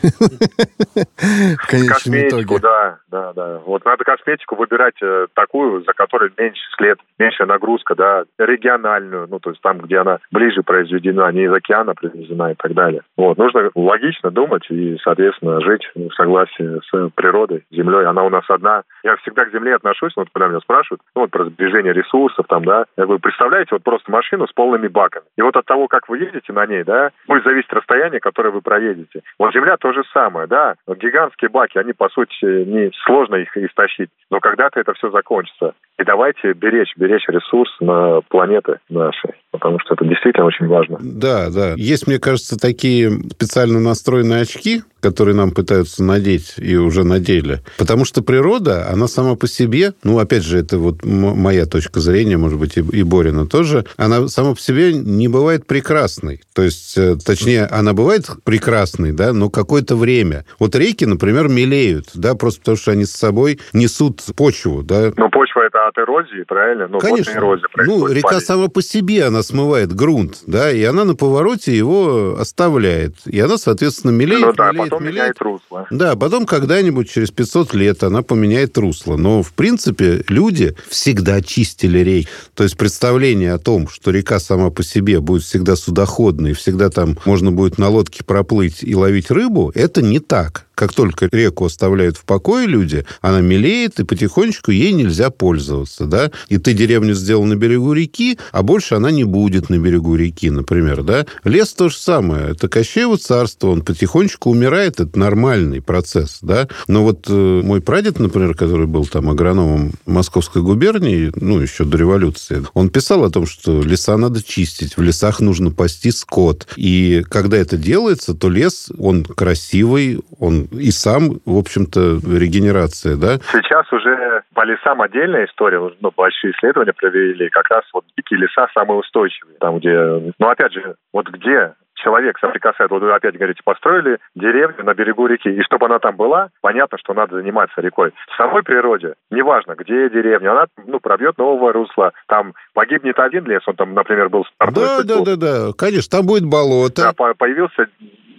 Косметику, 1.66 2.60
да, 2.60 2.98
да, 3.10 3.32
да. 3.32 3.60
Вот 3.64 3.86
надо 3.86 4.04
косметику 4.04 4.56
выбирать 4.56 5.00
э, 5.00 5.28
такую, 5.32 5.82
за 5.82 5.92
которой 5.94 6.30
меньше 6.36 6.60
след, 6.76 6.98
меньшая 7.18 7.46
нагрузка, 7.46 7.94
да, 7.94 8.24
региональную, 8.38 9.26
ну, 9.30 9.38
то 9.38 9.48
есть 9.48 9.62
там, 9.62 9.78
где 9.78 9.98
она 9.98 10.18
ближе 10.30 10.62
произведена, 10.62 11.32
не 11.32 11.44
из 11.44 11.52
океана 11.52 11.94
привезена 11.94 12.52
и 12.52 12.54
так 12.54 12.74
далее. 12.74 13.00
Вот, 13.16 13.38
нужно 13.38 13.70
логично 13.74 14.30
думать 14.30 14.66
и, 14.68 14.98
соответственно, 15.02 15.62
жить 15.62 15.88
в 15.94 16.10
согласии 16.12 16.80
с 16.80 17.10
природой, 17.14 17.64
землей. 17.70 18.04
Она 18.04 18.24
у 18.24 18.28
нас 18.28 18.44
одна. 18.48 18.82
Я 19.02 19.16
всегда 19.16 19.46
к 19.46 19.52
земле 19.52 19.76
отношусь, 19.76 20.12
вот 20.16 20.30
когда 20.34 20.48
меня 20.48 20.60
спрашивают, 20.60 21.00
ну, 21.14 21.22
вот 21.22 21.30
про 21.30 21.44
сбережение 21.44 21.92
ресурсов 21.92 22.46
там, 22.48 22.64
да, 22.64 22.84
я 22.96 23.04
говорю, 23.04 23.20
представляете, 23.20 23.70
вот 23.72 23.82
просто 23.82 24.10
машину 24.10 24.46
с 24.46 24.52
полными 24.52 24.88
баками. 24.88 25.24
И 25.36 25.42
вот 25.42 25.56
от 25.56 25.64
того, 25.64 25.86
как 25.86 26.08
вы 26.08 26.18
едете 26.18 26.52
на 26.52 26.66
ней, 26.66 26.82
да, 26.82 27.10
будет 27.26 27.44
зависеть 27.44 27.72
расстояние, 27.72 28.20
которое 28.20 28.50
вы 28.50 28.60
проедете. 28.60 29.22
Вот 29.38 29.54
Земля 29.54 29.76
то 29.76 29.92
же 29.92 30.02
самое, 30.12 30.46
да, 30.46 30.74
гигантские 30.88 31.50
баки, 31.50 31.78
они, 31.78 31.92
по 31.92 32.08
сути, 32.08 32.34
не 32.42 32.90
сложно 33.04 33.36
их 33.36 33.56
истощить, 33.56 34.10
но 34.30 34.40
когда-то 34.40 34.80
это 34.80 34.92
все 34.94 35.10
закончится. 35.10 35.74
И 35.98 36.04
давайте 36.04 36.52
беречь, 36.52 36.92
беречь 36.96 37.28
ресурс 37.28 37.70
на 37.80 38.20
планеты 38.22 38.78
нашей, 38.88 39.34
потому 39.54 39.78
что 39.78 39.94
это 39.94 40.04
действительно 40.04 40.46
очень 40.46 40.66
важно. 40.66 40.98
Да, 41.00 41.48
да. 41.48 41.74
Есть, 41.76 42.08
мне 42.08 42.18
кажется, 42.18 42.58
такие 42.58 43.08
специально 43.30 43.78
настроенные 43.78 44.42
очки, 44.42 44.82
которые 45.00 45.36
нам 45.36 45.52
пытаются 45.52 46.02
надеть 46.02 46.54
и 46.56 46.76
уже 46.76 47.04
надели. 47.04 47.60
Потому 47.78 48.04
что 48.04 48.22
природа, 48.22 48.88
она 48.90 49.06
сама 49.06 49.36
по 49.36 49.46
себе, 49.46 49.92
ну, 50.02 50.18
опять 50.18 50.42
же, 50.42 50.58
это 50.58 50.78
вот 50.78 51.04
моя 51.04 51.66
точка 51.66 52.00
зрения, 52.00 52.36
может 52.36 52.58
быть, 52.58 52.76
и, 52.76 52.80
и 52.80 53.04
Борина 53.04 53.46
тоже, 53.46 53.84
она 53.96 54.26
сама 54.26 54.54
по 54.54 54.60
себе 54.60 54.92
не 54.92 55.28
бывает 55.28 55.68
прекрасной. 55.68 56.40
То 56.52 56.62
есть, 56.62 56.98
э, 56.98 57.16
точнее, 57.24 57.66
она 57.66 57.92
бывает 57.92 58.24
прекрасной, 58.42 59.12
да, 59.12 59.32
но 59.32 59.50
какое-то 59.50 59.94
время. 59.94 60.46
Вот 60.58 60.74
реки, 60.74 61.04
например, 61.04 61.48
мелеют, 61.48 62.06
да, 62.14 62.34
просто 62.34 62.60
потому 62.60 62.76
что 62.76 62.90
они 62.90 63.04
с 63.04 63.12
собой 63.12 63.60
несут 63.72 64.20
почву, 64.36 64.82
да. 64.82 65.12
Но 65.16 65.28
почва 65.28 65.60
это 65.66 65.86
от 65.86 65.96
эрозии, 65.98 66.42
правильно? 66.48 66.88
Ну, 66.88 66.98
Конечно. 66.98 67.38
Эрозия 67.38 67.68
ну, 67.86 68.08
река 68.08 68.40
сама 68.40 68.68
по 68.68 68.82
себе, 68.82 69.24
она 69.24 69.42
смывает 69.44 69.94
грунт, 69.94 70.42
да, 70.46 70.72
и 70.72 70.82
она 70.82 71.04
на 71.04 71.14
повороте 71.14 71.76
его 71.76 72.36
оставляет. 72.38 73.16
И 73.26 73.38
она, 73.38 73.58
соответственно, 73.58 74.10
мелеет, 74.10 74.46
ну, 74.46 74.52
да, 74.52 74.72
мелеет, 74.72 74.90
потом 74.90 75.04
меняет 75.04 75.24
меняет 75.24 75.40
русло. 75.40 75.86
Да, 75.90 76.16
потом 76.16 76.46
когда-нибудь 76.46 77.10
через 77.10 77.30
500 77.30 77.74
лет 77.74 78.02
она 78.02 78.22
поменяет 78.22 78.76
русло. 78.78 79.16
Но, 79.16 79.42
в 79.42 79.52
принципе, 79.52 80.24
люди 80.28 80.74
всегда 80.88 81.40
чистили 81.40 81.98
реки. 82.00 82.28
То 82.54 82.64
есть 82.64 82.76
представление 82.76 83.52
о 83.52 83.58
том, 83.58 83.88
что 83.88 84.10
река 84.10 84.38
сама 84.40 84.70
по 84.70 84.82
себе 84.82 85.20
будет 85.20 85.42
всегда 85.42 85.76
судоходной, 85.76 86.52
всегда 86.52 86.90
там 86.90 87.18
можно 87.24 87.52
будет 87.52 87.78
на 87.78 87.88
лодке 87.88 88.24
проплыть 88.24 88.82
и 88.82 88.94
ловить 88.94 89.30
рыбу, 89.30 89.72
это 89.74 90.02
не 90.02 90.20
так. 90.20 90.66
Как 90.74 90.92
только 90.92 91.28
реку 91.30 91.66
оставляют 91.66 92.16
в 92.16 92.24
покое 92.24 92.66
люди, 92.66 93.04
она 93.20 93.40
мелеет, 93.40 94.00
и 94.00 94.04
потихонечку 94.04 94.70
ей 94.70 94.92
нельзя 94.92 95.30
пользоваться, 95.30 96.06
да. 96.06 96.30
И 96.48 96.58
ты 96.58 96.72
деревню 96.72 97.14
сделал 97.14 97.44
на 97.44 97.54
берегу 97.54 97.92
реки, 97.92 98.38
а 98.52 98.62
больше 98.62 98.96
она 98.96 99.10
не 99.10 99.24
будет 99.24 99.70
на 99.70 99.78
берегу 99.78 100.16
реки, 100.16 100.50
например, 100.50 101.02
да. 101.02 101.26
Лес 101.44 101.72
то 101.72 101.88
же 101.88 101.96
самое. 101.96 102.50
Это 102.50 102.68
Кощеево 102.68 103.18
царство, 103.18 103.68
он 103.68 103.82
потихонечку 103.82 104.50
умирает, 104.50 105.00
это 105.00 105.18
нормальный 105.18 105.80
процесс, 105.80 106.38
да. 106.42 106.68
Но 106.88 107.04
вот 107.04 107.26
э, 107.28 107.60
мой 107.62 107.80
прадед, 107.80 108.18
например, 108.18 108.54
который 108.54 108.86
был 108.86 109.06
там 109.06 109.30
агрономом 109.30 109.92
Московской 110.06 110.62
губернии, 110.62 111.32
ну, 111.36 111.60
еще 111.60 111.84
до 111.84 111.96
революции, 111.98 112.64
он 112.74 112.90
писал 112.90 113.24
о 113.24 113.30
том, 113.30 113.46
что 113.46 113.82
леса 113.82 114.16
надо 114.16 114.42
чистить, 114.42 114.96
в 114.96 115.02
лесах 115.02 115.40
нужно 115.40 115.70
пасти 115.70 116.10
скот. 116.10 116.66
И 116.76 117.24
когда 117.28 117.56
это 117.56 117.76
делается, 117.76 118.34
то 118.34 118.48
лес, 118.48 118.88
он 118.98 119.24
красивый, 119.24 120.20
он 120.38 120.63
и 120.72 120.90
сам, 120.90 121.40
в 121.44 121.58
общем-то, 121.58 122.20
регенерация, 122.38 123.16
да? 123.16 123.38
Сейчас 123.52 123.90
уже 123.92 124.42
по 124.54 124.64
лесам 124.64 125.02
отдельная 125.02 125.46
история, 125.46 125.80
ну, 126.00 126.12
большие 126.16 126.52
исследования 126.52 126.92
провели, 126.92 127.48
как 127.50 127.68
раз 127.70 127.84
вот 127.92 128.04
дикие 128.16 128.40
леса 128.40 128.66
самые 128.74 128.98
устойчивые, 128.98 129.56
там, 129.60 129.78
где, 129.78 130.32
ну, 130.38 130.48
опять 130.48 130.72
же, 130.72 130.96
вот 131.12 131.28
где 131.28 131.74
человек 131.94 132.38
соприкасается, 132.38 132.92
вот 132.92 133.02
вы 133.02 133.14
опять 133.14 133.36
говорите, 133.36 133.60
построили 133.64 134.18
деревню 134.34 134.84
на 134.84 134.94
берегу 134.94 135.26
реки, 135.26 135.48
и 135.48 135.62
чтобы 135.62 135.86
она 135.86 135.98
там 135.98 136.16
была, 136.16 136.48
понятно, 136.60 136.98
что 136.98 137.14
надо 137.14 137.36
заниматься 137.36 137.80
рекой. 137.80 138.12
В 138.32 138.36
самой 138.36 138.62
природе, 138.62 139.14
неважно, 139.30 139.74
где 139.74 140.10
деревня, 140.10 140.52
она, 140.52 140.66
ну, 140.86 141.00
пробьет 141.00 141.38
новое 141.38 141.72
русло, 141.72 142.12
там 142.28 142.54
погибнет 142.74 143.18
один 143.18 143.46
лес, 143.46 143.62
он 143.66 143.76
там, 143.76 143.94
например, 143.94 144.28
был... 144.28 144.44
Да, 144.60 145.02
да, 145.02 145.24
да, 145.24 145.36
да, 145.36 145.72
конечно, 145.76 146.18
там 146.18 146.26
будет 146.26 146.44
болото. 146.44 147.14
Да, 147.16 147.34
появился 147.34 147.86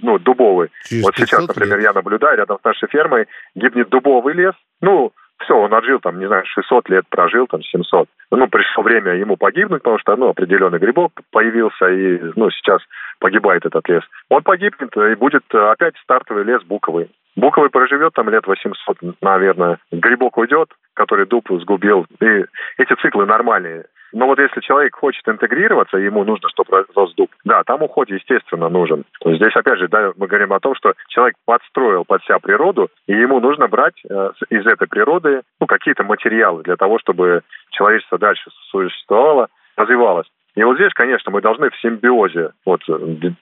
ну, 0.05 0.19
дубовый. 0.19 0.69
Через 0.85 1.03
вот 1.03 1.15
сейчас, 1.15 1.47
например, 1.47 1.77
лет. 1.77 1.87
я 1.87 1.93
наблюдаю, 1.93 2.37
рядом 2.37 2.59
с 2.59 2.63
нашей 2.63 2.87
фермой 2.87 3.27
гибнет 3.55 3.89
дубовый 3.89 4.33
лес. 4.33 4.53
Ну, 4.81 5.11
все, 5.39 5.53
он 5.55 5.73
отжил 5.73 5.99
там, 5.99 6.19
не 6.19 6.27
знаю, 6.27 6.43
600 6.45 6.89
лет 6.89 7.05
прожил, 7.09 7.47
там, 7.47 7.61
700. 7.61 8.07
Ну, 8.31 8.47
пришло 8.47 8.83
время 8.83 9.15
ему 9.15 9.35
погибнуть, 9.35 9.81
потому 9.81 9.99
что, 9.99 10.15
ну, 10.15 10.29
определенный 10.29 10.79
грибок 10.79 11.11
появился, 11.31 11.87
и, 11.89 12.19
ну, 12.35 12.49
сейчас 12.51 12.81
погибает 13.19 13.65
этот 13.65 13.87
лес. 13.89 14.03
Он 14.29 14.43
погибнет, 14.43 14.95
и 14.95 15.15
будет 15.15 15.43
опять 15.53 15.95
стартовый 16.03 16.43
лес 16.43 16.63
буковый. 16.63 17.09
Буковый 17.35 17.69
проживет 17.69 18.13
там 18.13 18.29
лет 18.29 18.47
800, 18.47 18.97
наверное. 19.21 19.79
Грибок 19.91 20.37
уйдет, 20.37 20.69
который 20.93 21.25
дуб 21.25 21.49
сгубил. 21.61 22.05
И 22.21 22.45
эти 22.77 22.93
циклы 23.01 23.25
нормальные. 23.25 23.85
Но 24.13 24.27
вот 24.27 24.39
если 24.39 24.61
человек 24.61 24.95
хочет 24.95 25.27
интегрироваться, 25.27 25.97
ему 25.97 26.23
нужно, 26.23 26.49
чтобы 26.49 26.85
рос 26.95 27.13
дуб. 27.15 27.29
Да, 27.43 27.63
там 27.63 27.83
уход, 27.83 28.09
естественно, 28.09 28.69
нужен. 28.69 29.03
Здесь, 29.23 29.55
опять 29.55 29.79
же, 29.79 29.87
да, 29.87 30.11
мы 30.15 30.27
говорим 30.27 30.53
о 30.53 30.59
том, 30.59 30.75
что 30.75 30.93
человек 31.09 31.35
подстроил 31.45 32.05
под 32.05 32.23
себя 32.23 32.39
природу, 32.39 32.89
и 33.07 33.13
ему 33.13 33.39
нужно 33.39 33.67
брать 33.67 33.95
э, 34.09 34.31
из 34.49 34.65
этой 34.65 34.87
природы 34.87 35.41
ну, 35.59 35.67
какие-то 35.67 36.03
материалы 36.03 36.63
для 36.63 36.75
того, 36.75 36.99
чтобы 36.99 37.41
человечество 37.71 38.17
дальше 38.17 38.49
существовало, 38.69 39.47
развивалось. 39.75 40.27
И 40.55 40.63
вот 40.63 40.77
здесь, 40.77 40.93
конечно, 40.93 41.31
мы 41.31 41.41
должны 41.41 41.69
в 41.69 41.75
симбиозе, 41.81 42.51
вот 42.65 42.81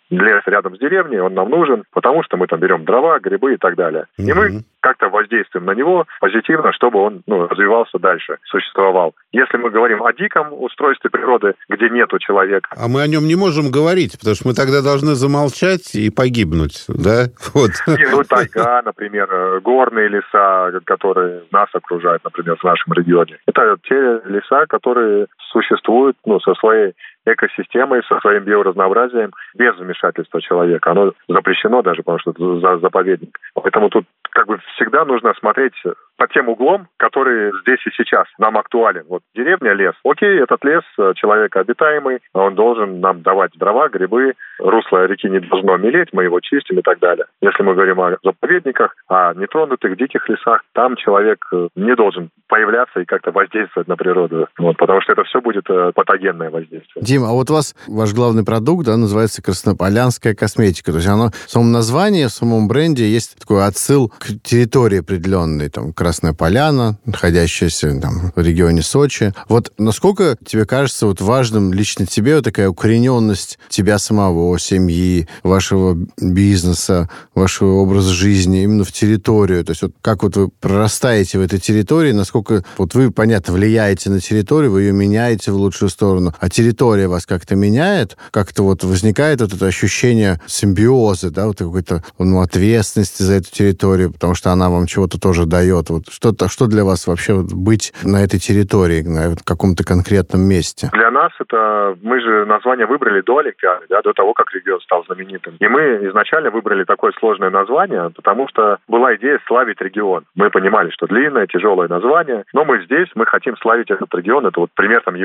лес 0.10 0.44
рядом 0.46 0.76
с 0.76 0.80
деревней, 0.80 1.20
он 1.20 1.34
нам 1.34 1.50
нужен, 1.50 1.84
потому 1.92 2.24
что 2.24 2.38
мы 2.38 2.48
там 2.48 2.60
берем 2.60 2.86
дрова, 2.86 3.20
грибы 3.20 3.54
и 3.54 3.58
так 3.58 3.76
далее. 3.76 4.06
Mm-hmm. 4.20 4.30
И 4.30 4.34
мы 4.34 4.64
как-то 4.84 5.10
воздействуем 5.10 5.66
на 5.66 5.72
него 5.72 6.06
позитивно, 6.20 6.74
чтобы 6.74 7.00
он 7.00 7.24
ну, 7.26 7.48
развивался 7.48 8.00
дальше, 8.00 8.38
существовал. 8.46 9.16
Если 9.32 9.58
мы 9.58 9.70
говорим 9.70 10.04
о 10.04 10.12
диком 10.12 10.48
устройстве 10.52 11.10
природы, 11.10 11.54
где 11.70 11.90
нету 11.90 12.20
человека... 12.20 12.70
А 12.76 12.88
мы 12.90 13.02
о 13.02 13.08
нем 13.08 13.26
не 13.26 13.36
можем 13.36 13.72
говорить, 13.72 14.20
потому 14.20 14.36
что 14.36 14.48
мы 14.50 14.54
тогда 14.54 14.82
должны 14.82 15.16
замолчать 15.16 15.96
и 15.96 16.10
погибнуть, 16.10 16.86
да? 16.90 17.28
Вот. 17.54 17.72
Не, 17.88 18.10
ну, 18.10 18.24
тайга, 18.24 18.82
например, 18.84 19.62
горные 19.62 20.10
леса, 20.10 20.72
которые 20.86 21.44
нас 21.52 21.70
окружают, 21.74 22.24
например, 22.24 22.58
в 22.58 22.64
нашем 22.64 22.94
регионе. 22.94 23.38
Это 23.46 23.78
те 23.84 24.22
леса, 24.26 24.66
которые 24.68 25.28
существуют 25.52 26.18
ну, 26.26 26.40
со 26.40 26.56
своей 26.56 26.94
экосистемой, 27.26 28.04
со 28.04 28.20
своим 28.20 28.44
биоразнообразием 28.44 29.32
без 29.56 29.76
вмешательства 29.78 30.42
человека. 30.42 30.92
Оно 30.92 31.14
запрещено 31.28 31.82
даже, 31.82 32.04
потому 32.04 32.20
что 32.20 32.32
это 32.32 32.80
заповедник. 32.80 33.40
Поэтому 33.54 33.90
тут 33.90 34.06
как 34.34 34.48
бы 34.48 34.60
всегда 34.76 35.06
нужно 35.06 35.34
смотреть 35.40 35.74
по 36.18 36.28
тем 36.28 36.50
углом, 36.50 36.88
которые 36.98 37.52
здесь 37.62 37.80
и 37.86 37.90
сейчас 37.98 38.28
нам 38.38 38.58
актуален. 38.58 39.04
Вот 39.10 39.24
деревня, 39.36 39.74
лес. 39.74 39.94
Окей, 40.04 40.40
этот 40.40 40.64
лес 40.64 40.84
э, 40.98 41.14
человекообитаемый, 41.16 42.20
он 42.34 42.56
должен 42.56 43.00
нам 43.00 43.22
давать 43.22 43.52
дрова, 43.58 43.90
грибы, 43.90 44.34
русло 44.60 45.06
реки 45.06 45.30
не 45.30 45.40
должно 45.40 45.78
мелеть, 45.78 46.10
мы 46.14 46.24
его 46.24 46.40
чистим 46.40 46.80
и 46.80 46.82
так 46.82 47.00
далее. 47.00 47.26
Если 47.42 47.64
мы 47.64 47.74
говорим 47.74 48.00
о 48.00 48.18
заповедниках, 48.24 48.96
о 49.08 49.34
нетронутых 49.34 49.98
диких 49.98 50.28
лесах, 50.30 50.64
там 50.74 50.96
человек 50.96 51.46
э, 51.52 51.68
не 51.76 51.96
должен 51.96 52.30
появляться 52.48 53.00
и 53.00 53.06
как-то 53.06 53.32
воздействовать 53.32 53.88
на 53.88 53.98
природу, 53.98 54.48
вот, 54.58 54.78
потому 54.78 55.02
что 55.02 55.14
это 55.14 55.24
все 55.24 55.42
будет 55.42 55.70
э, 55.70 55.92
патогенное 55.96 56.52
воздействие. 56.52 57.04
Дим, 57.04 57.24
а 57.24 57.32
вот 57.32 57.50
у 57.50 57.54
вас 57.56 57.76
ваш 57.88 58.14
главный 58.14 58.46
продукт 58.46 58.86
да, 58.86 58.96
называется 58.98 59.42
краснополянская 59.42 60.36
косметика. 60.36 60.92
То 60.92 60.98
есть 60.98 61.10
оно 61.10 61.32
в 61.32 61.52
самом 61.52 61.72
названии, 61.72 62.26
в 62.26 62.30
самом 62.30 62.68
бренде 62.68 63.06
есть 63.06 63.40
такой 63.40 63.66
отсыл 63.66 64.12
к 64.24 64.42
территории 64.42 65.00
определенной, 65.00 65.70
там, 65.70 65.92
Красная 65.92 66.34
Поляна, 66.34 66.98
находящаяся 67.06 68.00
там, 68.00 68.32
в 68.34 68.40
регионе 68.40 68.82
Сочи. 68.82 69.34
Вот 69.50 69.74
насколько 69.78 70.38
тебе 70.46 70.66
кажется 70.66 71.08
вот 71.08 71.20
важным 71.20 71.74
лично 71.74 72.06
тебе 72.06 72.36
вот 72.36 72.46
такая 72.46 72.70
укорененность 72.70 73.60
тебя 73.68 74.00
самого, 74.00 74.58
семьи, 74.58 75.28
вашего 75.44 75.98
бизнеса, 76.18 77.10
вашего 77.36 77.74
образа 77.74 78.14
жизни 78.14 78.64
именно 78.64 78.86
в 78.86 78.94
территорию? 78.94 79.66
То 79.66 79.72
есть 79.72 79.82
вот 79.82 79.92
как 80.02 80.24
вот 80.24 80.38
вы 80.38 80.48
прорастаете 80.48 81.40
в 81.40 81.42
этой 81.42 81.60
территории, 81.60 82.14
насколько 82.14 82.64
вот 82.78 82.94
вы, 82.94 83.12
понятно, 83.12 83.54
влияете 83.54 84.10
на 84.10 84.22
территорию, 84.22 84.72
вы 84.72 84.84
ее 84.84 84.94
меняете 84.94 85.52
в 85.52 85.56
лучшую 85.56 85.90
сторону, 85.90 86.34
а 86.40 86.50
территория 86.50 87.10
вас 87.10 87.26
как-то 87.26 87.56
меняет, 87.56 88.16
как-то 88.32 88.64
вот 88.64 88.86
возникает 88.86 89.42
вот 89.42 89.54
это 89.54 89.66
ощущение 89.66 90.40
симбиоза, 90.48 91.30
да, 91.30 91.48
вот 91.48 91.58
какой-то 91.58 92.04
ну, 92.18 92.40
ответственности 92.40 93.24
за 93.24 93.34
эту 93.34 93.52
территорию, 93.52 94.13
потому 94.14 94.36
что 94.36 94.52
она 94.52 94.70
вам 94.70 94.86
чего-то 94.86 95.20
тоже 95.20 95.46
дает. 95.46 95.90
Вот 95.90 96.08
что-то, 96.10 96.48
что 96.48 96.68
для 96.68 96.84
вас 96.86 97.08
вообще 97.08 97.34
вот 97.34 97.54
быть 97.54 97.94
на 98.04 98.24
этой 98.24 98.40
территории, 98.40 99.02
на 99.02 99.36
каком-то 99.44 99.84
конкретном 99.84 100.42
месте? 100.42 100.90
Для 100.94 101.12
нас 101.12 101.32
это... 101.40 101.98
Мы 102.02 102.22
же 102.22 102.46
название 102.46 102.86
выбрали 102.86 103.22
до 103.22 103.38
Олимпиады, 103.40 103.86
да, 103.90 104.02
до 104.02 104.14
того, 104.14 104.34
как 104.34 104.54
регион 104.54 104.80
стал 104.82 105.04
знаменитым. 105.06 105.58
И 105.60 105.68
мы 105.68 105.82
изначально 106.10 106.50
выбрали 106.52 106.84
такое 106.84 107.12
сложное 107.20 107.50
название, 107.50 108.12
потому 108.16 108.48
что 108.48 108.78
была 108.88 109.16
идея 109.16 109.40
славить 109.48 109.82
регион. 109.82 110.26
Мы 110.36 110.50
понимали, 110.50 110.90
что 110.92 111.08
длинное, 111.08 111.48
тяжелое 111.48 111.88
название, 111.88 112.44
но 112.54 112.66
мы 112.66 112.84
здесь, 112.86 113.10
мы 113.16 113.26
хотим 113.26 113.58
славить 113.58 113.90
этот 113.92 114.14
регион. 114.16 114.46
Это 114.46 114.60
вот 114.60 114.70
пример 114.74 115.02
там 115.04 115.16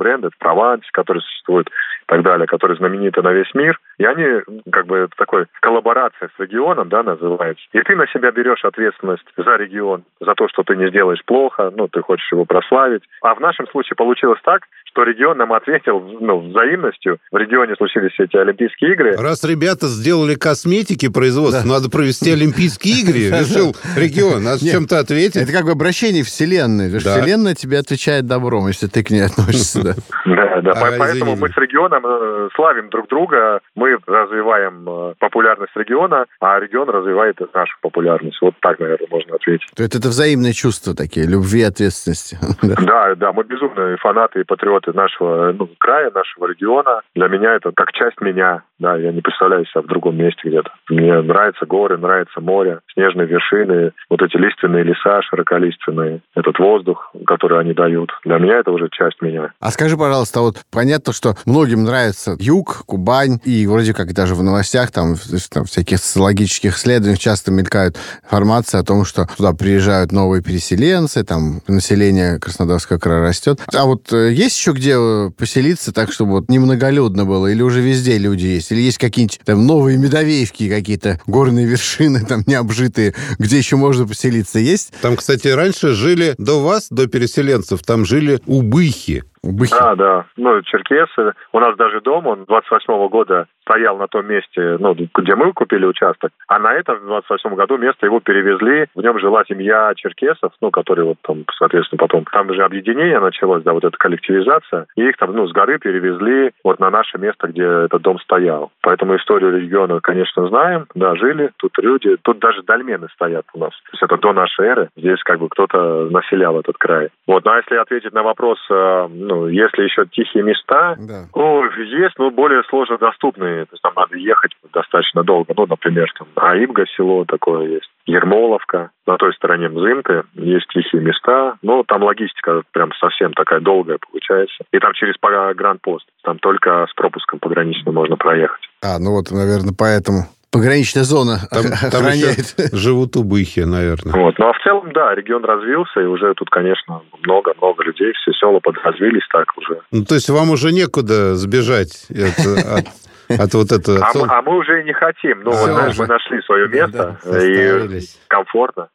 бренд, 0.00 0.24
это 0.24 0.34
Прованс, 0.38 0.82
который 0.92 1.20
существует 1.20 1.68
и 1.68 2.06
так 2.06 2.22
далее, 2.22 2.46
который 2.46 2.76
знамениты 2.76 3.22
на 3.22 3.32
весь 3.32 3.52
мир. 3.54 3.78
И 3.98 4.04
они, 4.04 4.42
как 4.72 4.86
бы, 4.86 4.96
это 4.96 5.14
такой 5.16 5.46
коллаборация 5.60 6.28
с 6.36 6.40
регионом, 6.40 6.88
да, 6.88 7.02
называется. 7.02 7.64
И 7.72 7.80
ты 7.82 7.94
на 7.94 8.06
себя 8.08 8.19
берешь 8.30 8.64
ответственность 8.64 9.24
за 9.36 9.56
регион, 9.56 10.04
за 10.20 10.34
то, 10.34 10.48
что 10.48 10.62
ты 10.62 10.76
не 10.76 10.88
сделаешь 10.88 11.24
плохо, 11.24 11.72
ну, 11.74 11.88
ты 11.88 12.02
хочешь 12.02 12.30
его 12.30 12.44
прославить. 12.44 13.02
А 13.22 13.34
в 13.34 13.40
нашем 13.40 13.66
случае 13.68 13.96
получилось 13.96 14.40
так, 14.44 14.68
что 14.90 15.02
регион 15.02 15.38
нам 15.38 15.52
ответил 15.52 16.00
ну, 16.20 16.40
взаимностью. 16.50 17.18
В 17.30 17.36
регионе 17.36 17.74
случились 17.76 18.12
эти 18.18 18.36
Олимпийские 18.36 18.92
игры. 18.92 19.16
Раз 19.16 19.44
ребята 19.44 19.86
сделали 19.86 20.34
косметики 20.34 21.08
производство, 21.08 21.62
да. 21.62 21.74
надо 21.74 21.90
провести 21.90 22.32
Олимпийские 22.32 23.00
игры, 23.02 23.38
решил 23.40 23.74
регион. 23.96 24.44
Надо 24.44 24.64
чем-то 24.64 24.98
ответить. 24.98 25.36
Это 25.36 25.52
как 25.52 25.64
бы 25.64 25.72
обращение 25.72 26.22
Вселенной. 26.22 26.90
Вселенная 26.98 27.54
тебе 27.54 27.78
отвечает 27.78 28.26
добром, 28.26 28.68
если 28.68 28.86
ты 28.86 29.04
к 29.04 29.10
ней 29.10 29.24
относишься. 29.24 29.94
Да, 30.26 30.60
да. 30.62 30.74
Поэтому 30.74 31.36
мы 31.36 31.48
с 31.48 31.56
регионом 31.56 32.04
э, 32.06 32.48
славим 32.54 32.88
друг 32.90 33.08
друга, 33.08 33.60
мы 33.74 33.96
развиваем 34.06 34.88
э, 34.88 35.14
популярность 35.18 35.72
региона, 35.76 36.26
а 36.40 36.58
регион 36.58 36.88
развивает 36.88 37.38
нашу 37.54 37.76
популярность. 37.80 38.38
Вот 38.40 38.54
так, 38.60 38.78
наверное, 38.78 39.08
можно 39.10 39.36
ответить. 39.36 39.68
То 39.74 39.82
есть 39.82 39.94
это 39.94 40.08
взаимные 40.08 40.52
чувства 40.52 40.94
такие, 40.94 41.26
любви 41.26 41.60
и 41.60 41.64
ответственности. 41.64 42.38
Да, 42.80 43.14
да, 43.14 43.32
мы 43.32 43.44
безумные 43.44 43.96
фанаты 43.98 44.40
и 44.40 44.44
патриоты 44.44 44.79
нашего 44.88 45.52
ну, 45.52 45.68
края, 45.78 46.10
нашего 46.14 46.46
региона. 46.46 47.00
Для 47.14 47.28
меня 47.28 47.54
это 47.54 47.72
как 47.74 47.92
часть 47.92 48.20
меня. 48.20 48.62
Да, 48.78 48.96
я 48.96 49.12
не 49.12 49.20
представляю 49.20 49.66
себя 49.66 49.82
в 49.82 49.86
другом 49.86 50.16
месте 50.16 50.40
где-то. 50.44 50.70
Мне 50.88 51.20
нравятся 51.20 51.66
горы, 51.66 51.98
нравится 51.98 52.40
море, 52.40 52.80
снежные 52.94 53.26
вершины, 53.26 53.92
вот 54.08 54.22
эти 54.22 54.36
лиственные 54.36 54.84
леса 54.84 55.20
широколиственные, 55.22 56.22
этот 56.34 56.58
воздух, 56.58 57.12
который 57.26 57.60
они 57.60 57.74
дают. 57.74 58.10
Для 58.24 58.38
меня 58.38 58.58
это 58.58 58.70
уже 58.70 58.88
часть 58.90 59.20
меня. 59.20 59.52
А 59.60 59.70
скажи, 59.70 59.98
пожалуйста, 59.98 60.40
вот 60.40 60.56
понятно, 60.72 61.12
что 61.12 61.34
многим 61.44 61.84
нравится 61.84 62.36
юг, 62.38 62.84
Кубань, 62.86 63.38
и 63.44 63.66
вроде 63.66 63.92
как 63.92 64.14
даже 64.14 64.34
в 64.34 64.42
новостях, 64.42 64.90
там, 64.92 65.14
там 65.52 65.64
всяких 65.64 65.98
социологических 65.98 66.74
исследованиях 66.76 67.18
часто 67.18 67.50
мелькают 67.50 67.98
информация 68.24 68.80
о 68.80 68.84
том, 68.84 69.04
что 69.04 69.26
туда 69.36 69.52
приезжают 69.52 70.10
новые 70.10 70.42
переселенцы, 70.42 71.22
там 71.22 71.60
население 71.68 72.38
Краснодарского 72.38 72.98
края 72.98 73.20
растет. 73.22 73.60
А 73.74 73.84
вот 73.84 74.12
э, 74.12 74.32
есть 74.32 74.58
еще 74.58 74.69
где 74.72 74.94
э, 74.96 75.30
поселиться 75.36 75.92
так, 75.92 76.12
чтобы 76.12 76.32
вот 76.32 76.48
немноголюдно 76.48 77.24
было? 77.24 77.46
Или 77.46 77.62
уже 77.62 77.80
везде 77.80 78.18
люди 78.18 78.46
есть? 78.46 78.72
Или 78.72 78.80
есть 78.80 78.98
какие-нибудь 78.98 79.40
там 79.44 79.66
новые 79.66 79.98
медовеевки, 79.98 80.68
какие-то 80.68 81.20
горные 81.26 81.66
вершины 81.66 82.20
там 82.28 82.42
необжитые, 82.46 83.14
где 83.38 83.58
еще 83.58 83.76
можно 83.76 84.06
поселиться? 84.06 84.58
Есть? 84.58 84.92
Там, 85.00 85.16
кстати, 85.16 85.48
раньше 85.48 85.94
жили 85.94 86.34
до 86.38 86.62
вас, 86.62 86.88
до 86.90 87.06
переселенцев, 87.06 87.82
там 87.82 88.04
жили 88.04 88.40
убыхи. 88.46 89.24
Убыхи. 89.42 89.72
Да, 89.72 89.94
да. 89.94 90.24
Ну, 90.36 90.60
черкесы. 90.62 91.32
У 91.52 91.60
нас 91.60 91.76
даже 91.76 92.00
дом, 92.00 92.26
он 92.26 92.42
28-го 92.42 93.08
года 93.08 93.46
стоял 93.62 93.96
на 93.96 94.08
том 94.08 94.26
месте, 94.26 94.76
ну, 94.80 94.94
где 94.94 95.34
мы 95.34 95.52
купили 95.52 95.86
участок. 95.86 96.32
А 96.48 96.58
на 96.58 96.74
этом 96.74 96.98
в 96.98 97.06
28 97.06 97.54
году 97.54 97.78
место 97.78 98.04
его 98.04 98.20
перевезли. 98.20 98.86
В 98.94 99.00
нем 99.00 99.18
жила 99.18 99.44
семья 99.46 99.92
черкесов, 99.94 100.52
ну, 100.60 100.70
которые 100.70 101.06
вот 101.06 101.18
там, 101.22 101.44
соответственно, 101.56 101.98
потом... 101.98 102.24
Там 102.32 102.52
же 102.52 102.62
объединение 102.62 103.20
началось, 103.20 103.62
да, 103.62 103.72
вот 103.72 103.84
эта 103.84 103.96
коллективизация. 103.96 104.86
И 104.96 105.02
их 105.02 105.16
там, 105.16 105.34
ну, 105.34 105.46
с 105.46 105.52
горы 105.52 105.78
перевезли 105.78 106.52
вот 106.64 106.80
на 106.80 106.90
наше 106.90 107.18
место, 107.18 107.48
где 107.48 107.62
этот 107.62 108.02
дом 108.02 108.18
стоял. 108.18 108.72
Поэтому 108.82 109.16
историю 109.16 109.56
региона, 109.56 110.00
конечно, 110.00 110.48
знаем. 110.48 110.86
Да, 110.94 111.14
жили 111.14 111.50
тут 111.56 111.72
люди. 111.78 112.16
Тут 112.22 112.40
даже 112.40 112.62
дольмены 112.62 113.08
стоят 113.14 113.46
у 113.54 113.58
нас. 113.58 113.70
То 113.70 113.90
есть 113.92 114.02
это 114.02 114.16
до 114.16 114.32
нашей 114.32 114.66
эры. 114.66 114.88
Здесь 114.96 115.22
как 115.22 115.38
бы 115.38 115.48
кто-то 115.48 116.08
населял 116.10 116.58
этот 116.58 116.76
край. 116.76 117.08
Вот, 117.26 117.44
ну, 117.44 117.52
а 117.52 117.56
если 117.58 117.76
ответить 117.76 118.12
на 118.12 118.22
вопрос, 118.22 118.58
э, 118.70 119.08
ну, 119.30 119.46
если 119.46 119.84
еще 119.84 120.06
тихие 120.06 120.42
места, 120.42 120.96
Да. 120.98 121.26
ну, 121.34 121.64
есть, 121.70 122.18
но 122.18 122.30
более 122.30 122.64
сложно 122.64 122.98
доступные. 122.98 123.64
То 123.66 123.74
есть 123.74 123.82
там 123.82 123.92
надо 123.94 124.16
ехать 124.16 124.50
достаточно 124.72 125.22
долго. 125.22 125.54
Ну, 125.56 125.66
например, 125.66 126.12
там 126.18 126.26
Аибга 126.34 126.84
село 126.96 127.24
такое 127.24 127.68
есть, 127.68 127.88
Ермоловка. 128.06 128.90
На 129.06 129.16
той 129.18 129.32
стороне 129.34 129.68
Мзымка 129.68 130.24
есть 130.34 130.66
тихие 130.68 131.00
места. 131.00 131.54
Но 131.62 131.84
там 131.86 132.02
логистика 132.02 132.62
прям 132.72 132.92
совсем 132.94 133.32
такая 133.32 133.60
долгая 133.60 133.98
получается. 133.98 134.64
И 134.72 134.78
там 134.80 134.92
через 134.94 135.16
погранпост. 135.18 136.06
Там 136.24 136.38
только 136.38 136.86
с 136.90 136.94
пропуском 136.94 137.38
пограничным 137.38 137.94
можно 137.94 138.16
проехать. 138.16 138.68
А, 138.82 138.98
ну 138.98 139.12
вот, 139.12 139.30
наверное, 139.30 139.74
поэтому 139.78 140.24
пограничная 140.50 141.04
зона 141.04 141.40
Там, 141.50 141.62
там 141.64 141.72
охраняет. 142.02 142.54
еще 142.58 142.76
живут 142.76 143.16
убыхи, 143.16 143.60
наверное. 143.60 144.12
Вот. 144.14 144.38
Ну, 144.38 144.48
а 144.48 144.52
в 144.52 144.62
целом, 144.62 144.92
да, 144.92 145.14
регион 145.14 145.44
развился, 145.44 146.00
и 146.00 146.04
уже 146.04 146.34
тут, 146.34 146.50
конечно, 146.50 147.02
много-много 147.24 147.84
людей, 147.84 148.12
все 148.14 148.32
села 148.32 148.60
подразвились 148.60 149.26
так 149.32 149.46
уже. 149.56 149.80
Ну, 149.90 150.04
то 150.04 150.14
есть 150.14 150.28
вам 150.30 150.50
уже 150.50 150.72
некуда 150.72 151.34
сбежать 151.36 152.06
от, 152.10 153.40
от 153.40 153.54
вот 153.54 153.72
этого... 153.72 153.98
А, 154.00 154.18
мы, 154.18 154.26
а 154.28 154.42
мы 154.42 154.56
уже 154.58 154.82
и 154.82 154.84
не 154.84 154.92
хотим. 154.92 155.42
Ну, 155.44 155.50
А, 155.52 155.54
вот, 155.54 155.70
знаешь, 155.70 155.98
мы 155.98 156.06
нашли 156.06 156.40
свое 156.42 156.68
место, 156.68 157.18
да, 157.24 157.46
и 157.46 158.00
комфортно. 158.28 158.88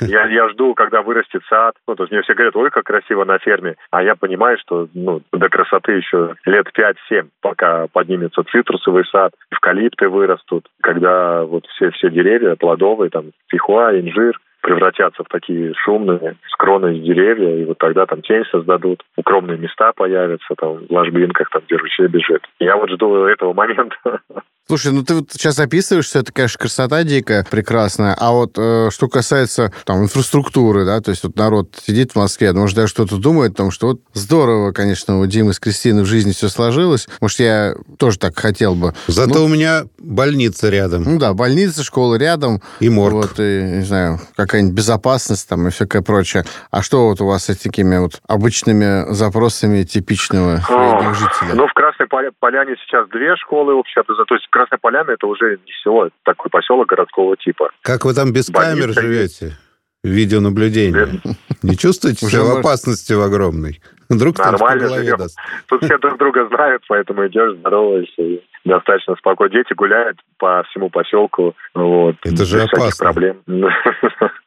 Я, 0.00 0.26
я 0.26 0.48
жду, 0.50 0.74
когда 0.74 1.02
вырастет 1.02 1.42
сад. 1.48 1.74
Ну, 1.86 1.94
то 1.94 2.04
есть 2.04 2.12
мне 2.12 2.22
все 2.22 2.34
говорят, 2.34 2.56
ой, 2.56 2.70
как 2.70 2.84
красиво 2.84 3.24
на 3.24 3.38
ферме. 3.38 3.76
А 3.90 4.02
я 4.02 4.14
понимаю, 4.14 4.58
что 4.58 4.88
ну, 4.94 5.22
до 5.32 5.48
красоты 5.48 5.92
еще 5.92 6.36
лет 6.44 6.66
5-7, 6.76 7.28
пока 7.40 7.86
поднимется 7.92 8.42
цитрусовый 8.44 9.04
сад, 9.06 9.32
эвкалипты 9.50 10.08
вырастут, 10.08 10.68
когда 10.82 11.42
вот 11.44 11.66
все, 11.66 11.90
все 11.90 12.10
деревья 12.10 12.56
плодовые, 12.56 13.10
там, 13.10 13.32
фихуа, 13.48 13.98
инжир, 13.98 14.38
превратятся 14.62 15.22
в 15.24 15.28
такие 15.28 15.74
шумные, 15.84 16.36
с 16.48 16.56
кроной 16.56 16.98
из 16.98 17.04
деревья, 17.04 17.56
и 17.56 17.64
вот 17.64 17.78
тогда 17.78 18.06
там 18.06 18.22
тень 18.22 18.44
создадут, 18.50 19.02
укромные 19.16 19.58
места 19.58 19.92
появятся, 19.92 20.54
там, 20.56 20.86
в 20.86 20.90
ложбинках, 20.90 21.50
там, 21.50 21.62
где 21.66 21.76
ручей 21.76 22.06
бежит. 22.06 22.42
Я 22.58 22.76
вот 22.76 22.90
жду 22.90 23.24
этого 23.26 23.52
момента. 23.52 24.20
Слушай, 24.68 24.92
ну 24.92 25.02
ты 25.02 25.16
вот 25.16 25.26
сейчас 25.32 25.58
описываешь, 25.58 26.06
что 26.06 26.20
это, 26.20 26.32
конечно, 26.32 26.58
красота 26.58 27.02
дикая, 27.02 27.44
прекрасная. 27.50 28.16
А 28.18 28.30
вот 28.30 28.56
э, 28.56 28.88
что 28.90 29.08
касается 29.08 29.72
там 29.84 30.04
инфраструктуры, 30.04 30.84
да, 30.84 31.00
то 31.00 31.10
есть 31.10 31.24
вот 31.24 31.36
народ 31.36 31.76
сидит 31.84 32.12
в 32.12 32.16
Москве, 32.16 32.52
может, 32.52 32.76
даже 32.76 32.88
что-то 32.88 33.18
думает 33.18 33.52
о 33.52 33.56
том, 33.56 33.70
что 33.72 33.88
вот 33.88 34.00
здорово, 34.14 34.70
конечно, 34.72 35.18
у 35.18 35.26
Димы 35.26 35.52
с 35.52 35.58
Кристиной 35.58 36.04
в 36.04 36.06
жизни 36.06 36.30
все 36.30 36.48
сложилось. 36.48 37.08
Может, 37.20 37.40
я 37.40 37.74
тоже 37.98 38.18
так 38.18 38.38
хотел 38.38 38.74
бы. 38.74 38.94
Зато 39.08 39.40
Ну, 39.40 39.44
у 39.46 39.48
меня 39.48 39.82
больница 39.98 40.70
рядом 40.70 41.02
ну 41.12 41.18
да, 41.18 41.34
больница, 41.34 41.84
школа 41.84 42.14
рядом, 42.14 42.62
и 42.80 42.88
морг. 42.88 43.14
вот, 43.14 43.40
и, 43.40 43.62
не 43.62 43.82
знаю, 43.82 44.20
какая-нибудь 44.52 44.76
безопасность 44.76 45.48
там 45.48 45.66
и 45.66 45.70
всякое 45.70 46.02
прочее. 46.02 46.44
А 46.70 46.82
что 46.82 47.08
вот 47.08 47.20
у 47.22 47.26
вас 47.26 47.44
с 47.46 47.56
такими 47.56 47.96
вот 47.96 48.20
обычными 48.28 49.10
запросами 49.12 49.82
типичного 49.84 50.58
среднего 50.58 51.14
жителя? 51.14 51.54
Ну, 51.54 51.66
в 51.66 51.72
Красной 51.72 52.06
Поля- 52.06 52.32
Поляне 52.38 52.76
сейчас 52.84 53.08
две 53.08 53.34
школы 53.36 53.74
общеобразовательные. 53.74 54.26
То 54.26 54.34
есть 54.34 54.46
Красная 54.50 54.78
Поляна 54.78 55.10
это 55.12 55.26
уже 55.26 55.58
не 55.64 55.72
село, 55.82 56.06
это 56.06 56.14
такой 56.24 56.50
поселок 56.50 56.86
городского 56.88 57.36
типа. 57.36 57.70
Как 57.82 58.04
вы 58.04 58.12
там 58.14 58.32
без 58.32 58.50
Больница 58.50 58.82
камер 58.82 58.92
живете? 59.02 59.56
Видеонаблюдение. 60.04 61.20
Не 61.62 61.76
чувствуете 61.76 62.26
Уже 62.26 62.38
себя 62.38 62.54
в 62.54 62.58
опасности 62.58 63.12
в 63.12 63.20
огромной? 63.22 63.80
Вдруг 64.08 64.36
Нормально 64.36 64.88
живем. 64.88 65.16
даст. 65.16 65.38
Тут 65.68 65.84
все 65.84 65.96
друг 65.98 66.18
друга 66.18 66.48
знают, 66.48 66.82
поэтому 66.88 67.24
идешь, 67.28 67.56
здороваешься. 67.58 68.20
и 68.20 68.42
достаточно 68.64 69.14
спокойно. 69.16 69.54
Дети 69.54 69.72
гуляют 69.74 70.18
по 70.38 70.64
всему 70.64 70.90
поселку. 70.90 71.54
Вот, 71.74 72.16
Это 72.24 72.44
же 72.44 72.62
опасно. 72.62 73.04
проблем. 73.04 73.42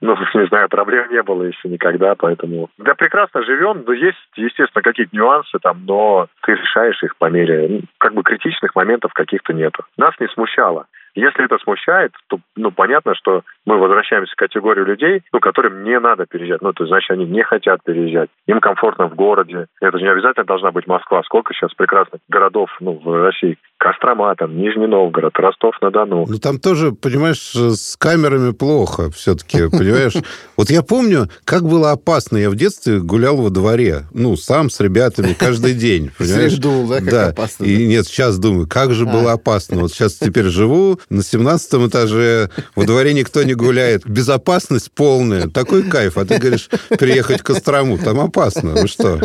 Ну, 0.00 0.16
не 0.34 0.46
знаю, 0.46 0.68
проблем 0.68 1.10
не 1.10 1.22
было 1.22 1.42
еще 1.42 1.68
никогда, 1.68 2.14
поэтому... 2.14 2.70
Да, 2.78 2.94
прекрасно 2.94 3.42
живем, 3.42 3.84
но 3.86 3.92
есть, 3.92 4.16
естественно, 4.34 4.82
какие-то 4.82 5.14
нюансы 5.14 5.58
там, 5.60 5.84
но 5.84 6.26
ты 6.42 6.52
решаешь 6.52 7.02
их 7.02 7.16
по 7.16 7.28
мере... 7.28 7.68
ну, 7.68 7.80
Как 7.98 8.14
бы 8.14 8.22
критичных 8.22 8.74
моментов 8.74 9.12
каких-то 9.12 9.52
нету. 9.52 9.84
Нас 9.98 10.14
не 10.18 10.28
смущало. 10.28 10.86
Если 11.14 11.44
это 11.44 11.58
смущает, 11.58 12.12
то, 12.28 12.38
ну, 12.56 12.70
понятно, 12.70 13.14
что 13.14 13.42
мы 13.66 13.78
возвращаемся 13.78 14.34
к 14.34 14.38
категории 14.38 14.84
людей, 14.84 15.22
ну, 15.32 15.40
которым 15.40 15.84
не 15.84 15.98
надо 15.98 16.26
переезжать. 16.26 16.62
Ну, 16.62 16.72
то 16.72 16.84
есть, 16.84 16.90
значит, 16.90 17.10
они 17.10 17.24
не 17.26 17.42
хотят 17.42 17.82
переезжать. 17.84 18.30
Им 18.46 18.60
комфортно 18.60 19.08
в 19.08 19.14
городе. 19.14 19.66
Это 19.80 19.98
же 19.98 20.04
не 20.04 20.10
обязательно 20.10 20.44
должна 20.44 20.70
быть 20.70 20.86
Москва. 20.86 21.22
Сколько 21.24 21.54
сейчас 21.54 21.72
прекрасных 21.74 22.20
городов, 22.28 22.70
ну, 22.80 23.00
в 23.02 23.24
России. 23.24 23.58
Кострома, 23.78 24.34
там, 24.36 24.58
Нижний 24.58 24.86
Новгород, 24.86 25.38
Ростов-на-Дону. 25.38 26.26
Ну, 26.28 26.38
там 26.38 26.58
тоже, 26.58 26.92
понимаешь, 26.92 27.54
с 27.54 27.96
камерами 27.96 28.52
плохо 28.52 29.10
все-таки, 29.10 29.70
понимаешь? 29.70 30.14
Вот 30.56 30.70
я 30.70 30.82
помню, 30.82 31.28
как 31.44 31.62
было 31.62 31.92
опасно. 31.92 32.36
Я 32.36 32.50
в 32.50 32.56
детстве 32.56 33.00
гулял 33.00 33.36
во 33.36 33.50
дворе. 33.50 34.02
Ну, 34.12 34.36
сам 34.36 34.68
с 34.68 34.80
ребятами 34.80 35.32
каждый 35.32 35.74
день, 35.74 36.10
понимаешь? 36.18 36.58
Думал, 36.58 36.88
да, 36.88 36.96
как 36.96 37.10
да. 37.10 37.28
опасно, 37.28 37.64
И 37.64 37.86
нет, 37.86 38.06
сейчас 38.06 38.38
думаю, 38.38 38.68
как 38.68 38.92
же 38.92 39.06
А. 39.06 39.12
было 39.12 39.32
опасно. 39.32 39.80
Вот 39.80 39.92
сейчас 39.92 40.14
теперь 40.14 40.44
живу 40.44 40.99
на 41.08 41.22
17 41.22 41.88
этаже, 41.88 42.50
во 42.76 42.84
дворе 42.84 43.14
никто 43.14 43.42
не 43.42 43.54
гуляет. 43.54 44.06
Безопасность 44.06 44.90
полная. 44.92 45.48
Такой 45.48 45.82
кайф. 45.82 46.18
А 46.18 46.24
ты 46.24 46.38
говоришь, 46.38 46.68
переехать 46.98 47.40
в 47.40 47.44
Кострому. 47.44 47.98
Там 47.98 48.20
опасно. 48.20 48.72
Вы 48.72 48.88
что? 48.88 49.20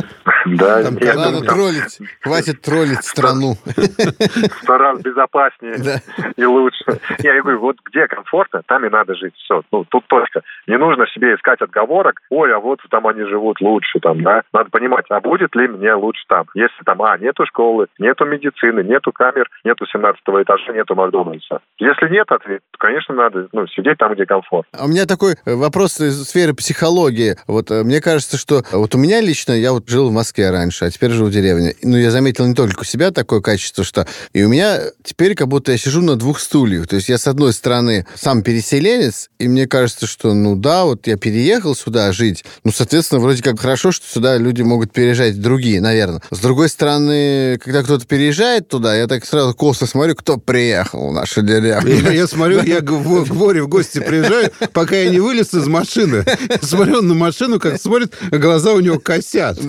Да, 0.45 0.83
Там 0.83 0.97
я 0.97 1.07
Ладно, 1.15 1.25
думаю, 1.25 1.45
там 1.45 1.55
троллить. 1.55 1.99
Хватит 2.21 2.61
троллить 2.61 3.03
страну. 3.03 3.55
сто 4.61 4.77
раз 4.77 5.01
безопаснее 5.01 5.77
Да. 5.77 6.01
и 6.35 6.45
лучше. 6.45 6.99
Я 7.19 7.41
говорю, 7.41 7.59
вот 7.59 7.77
где 7.85 8.07
комфортно, 8.07 8.61
там 8.67 8.85
и 8.85 8.89
надо 8.89 9.15
жить. 9.15 9.33
Все, 9.37 9.63
ну, 9.71 9.85
тут 9.85 10.05
точка. 10.07 10.41
Не 10.67 10.77
нужно 10.77 11.07
себе 11.07 11.35
искать 11.35 11.61
отговорок, 11.61 12.21
ой, 12.29 12.53
а 12.53 12.59
вот 12.59 12.79
там 12.89 13.07
они 13.07 13.23
живут 13.23 13.59
лучше, 13.61 13.99
там, 13.99 14.21
да. 14.21 14.43
Надо 14.53 14.69
понимать, 14.69 15.05
а 15.09 15.19
будет 15.19 15.55
ли 15.55 15.67
мне 15.67 15.93
лучше 15.93 16.23
там? 16.27 16.45
Если 16.53 16.83
там, 16.85 17.01
а, 17.01 17.17
нету 17.17 17.45
школы, 17.45 17.87
нету 17.99 18.25
медицины, 18.25 18.81
нету 18.83 19.11
камер, 19.11 19.49
нету 19.63 19.85
17 19.85 20.21
этажа, 20.43 20.73
нету 20.73 20.95
Макдональдса. 20.95 21.59
Если 21.79 22.09
нет 22.09 22.29
ответа, 22.31 22.63
то, 22.71 22.77
конечно, 22.77 23.15
надо 23.15 23.47
ну, 23.51 23.67
сидеть 23.67 23.97
там, 23.97 24.13
где 24.13 24.25
комфорт. 24.25 24.67
А 24.73 24.85
У 24.85 24.87
меня 24.87 25.05
такой 25.05 25.35
э, 25.45 25.55
вопрос 25.55 25.99
из 25.99 26.23
сферы 26.27 26.53
психологии. 26.53 27.35
Вот 27.47 27.71
э, 27.71 27.83
мне 27.83 28.01
кажется, 28.01 28.37
что 28.37 28.61
вот 28.71 28.93
у 28.95 28.97
меня 28.97 29.21
лично, 29.21 29.53
я 29.53 29.71
вот 29.71 29.87
жил 29.89 30.09
в 30.09 30.13
Москве 30.13 30.34
раньше, 30.41 30.85
а 30.85 30.91
теперь 30.91 31.11
живу 31.11 31.27
в 31.27 31.31
деревне. 31.31 31.75
Ну, 31.81 31.97
я 31.97 32.11
заметил 32.11 32.45
не 32.45 32.53
только 32.53 32.81
у 32.81 32.83
себя 32.83 33.11
такое 33.11 33.41
качество, 33.41 33.83
что 33.83 34.07
и 34.33 34.43
у 34.43 34.49
меня 34.49 34.81
теперь 35.03 35.35
как 35.35 35.47
будто 35.47 35.71
я 35.71 35.77
сижу 35.77 36.01
на 36.01 36.15
двух 36.15 36.39
стульях. 36.39 36.87
То 36.87 36.97
есть 36.97 37.09
я, 37.09 37.17
с 37.17 37.27
одной 37.27 37.53
стороны, 37.53 38.05
сам 38.15 38.43
переселенец, 38.43 39.29
и 39.39 39.47
мне 39.47 39.67
кажется, 39.67 40.07
что, 40.07 40.33
ну 40.33 40.55
да, 40.55 40.85
вот 40.85 41.07
я 41.07 41.17
переехал 41.17 41.75
сюда 41.75 42.11
жить, 42.11 42.43
ну, 42.63 42.71
соответственно, 42.71 43.21
вроде 43.21 43.41
как 43.41 43.59
хорошо, 43.59 43.91
что 43.91 44.07
сюда 44.07 44.37
люди 44.37 44.61
могут 44.61 44.91
переезжать 44.91 45.39
другие, 45.39 45.81
наверное. 45.81 46.21
С 46.31 46.39
другой 46.39 46.69
стороны, 46.69 47.59
когда 47.63 47.83
кто-то 47.83 48.05
переезжает 48.05 48.67
туда, 48.67 48.95
я 48.95 49.07
так 49.07 49.25
сразу 49.25 49.53
косо 49.53 49.85
смотрю, 49.85 50.15
кто 50.15 50.37
приехал 50.37 51.09
в 51.09 51.13
нашу 51.13 51.41
деревню. 51.41 52.01
Я, 52.01 52.11
я 52.11 52.27
смотрю, 52.27 52.61
я 52.63 52.81
к, 52.81 52.89
Во- 52.89 53.25
к 53.25 53.29
Боре 53.35 53.63
в 53.63 53.67
гости 53.67 53.99
приезжаю, 53.99 54.51
пока 54.73 54.95
я 54.95 55.09
не 55.09 55.19
вылез 55.19 55.53
из 55.53 55.67
машины. 55.67 56.25
Я 56.49 56.59
смотрю 56.61 57.01
на 57.01 57.13
машину, 57.13 57.59
как 57.59 57.81
смотрит, 57.81 58.13
глаза 58.31 58.73
у 58.73 58.79
него 58.79 58.99
косят. 58.99 59.59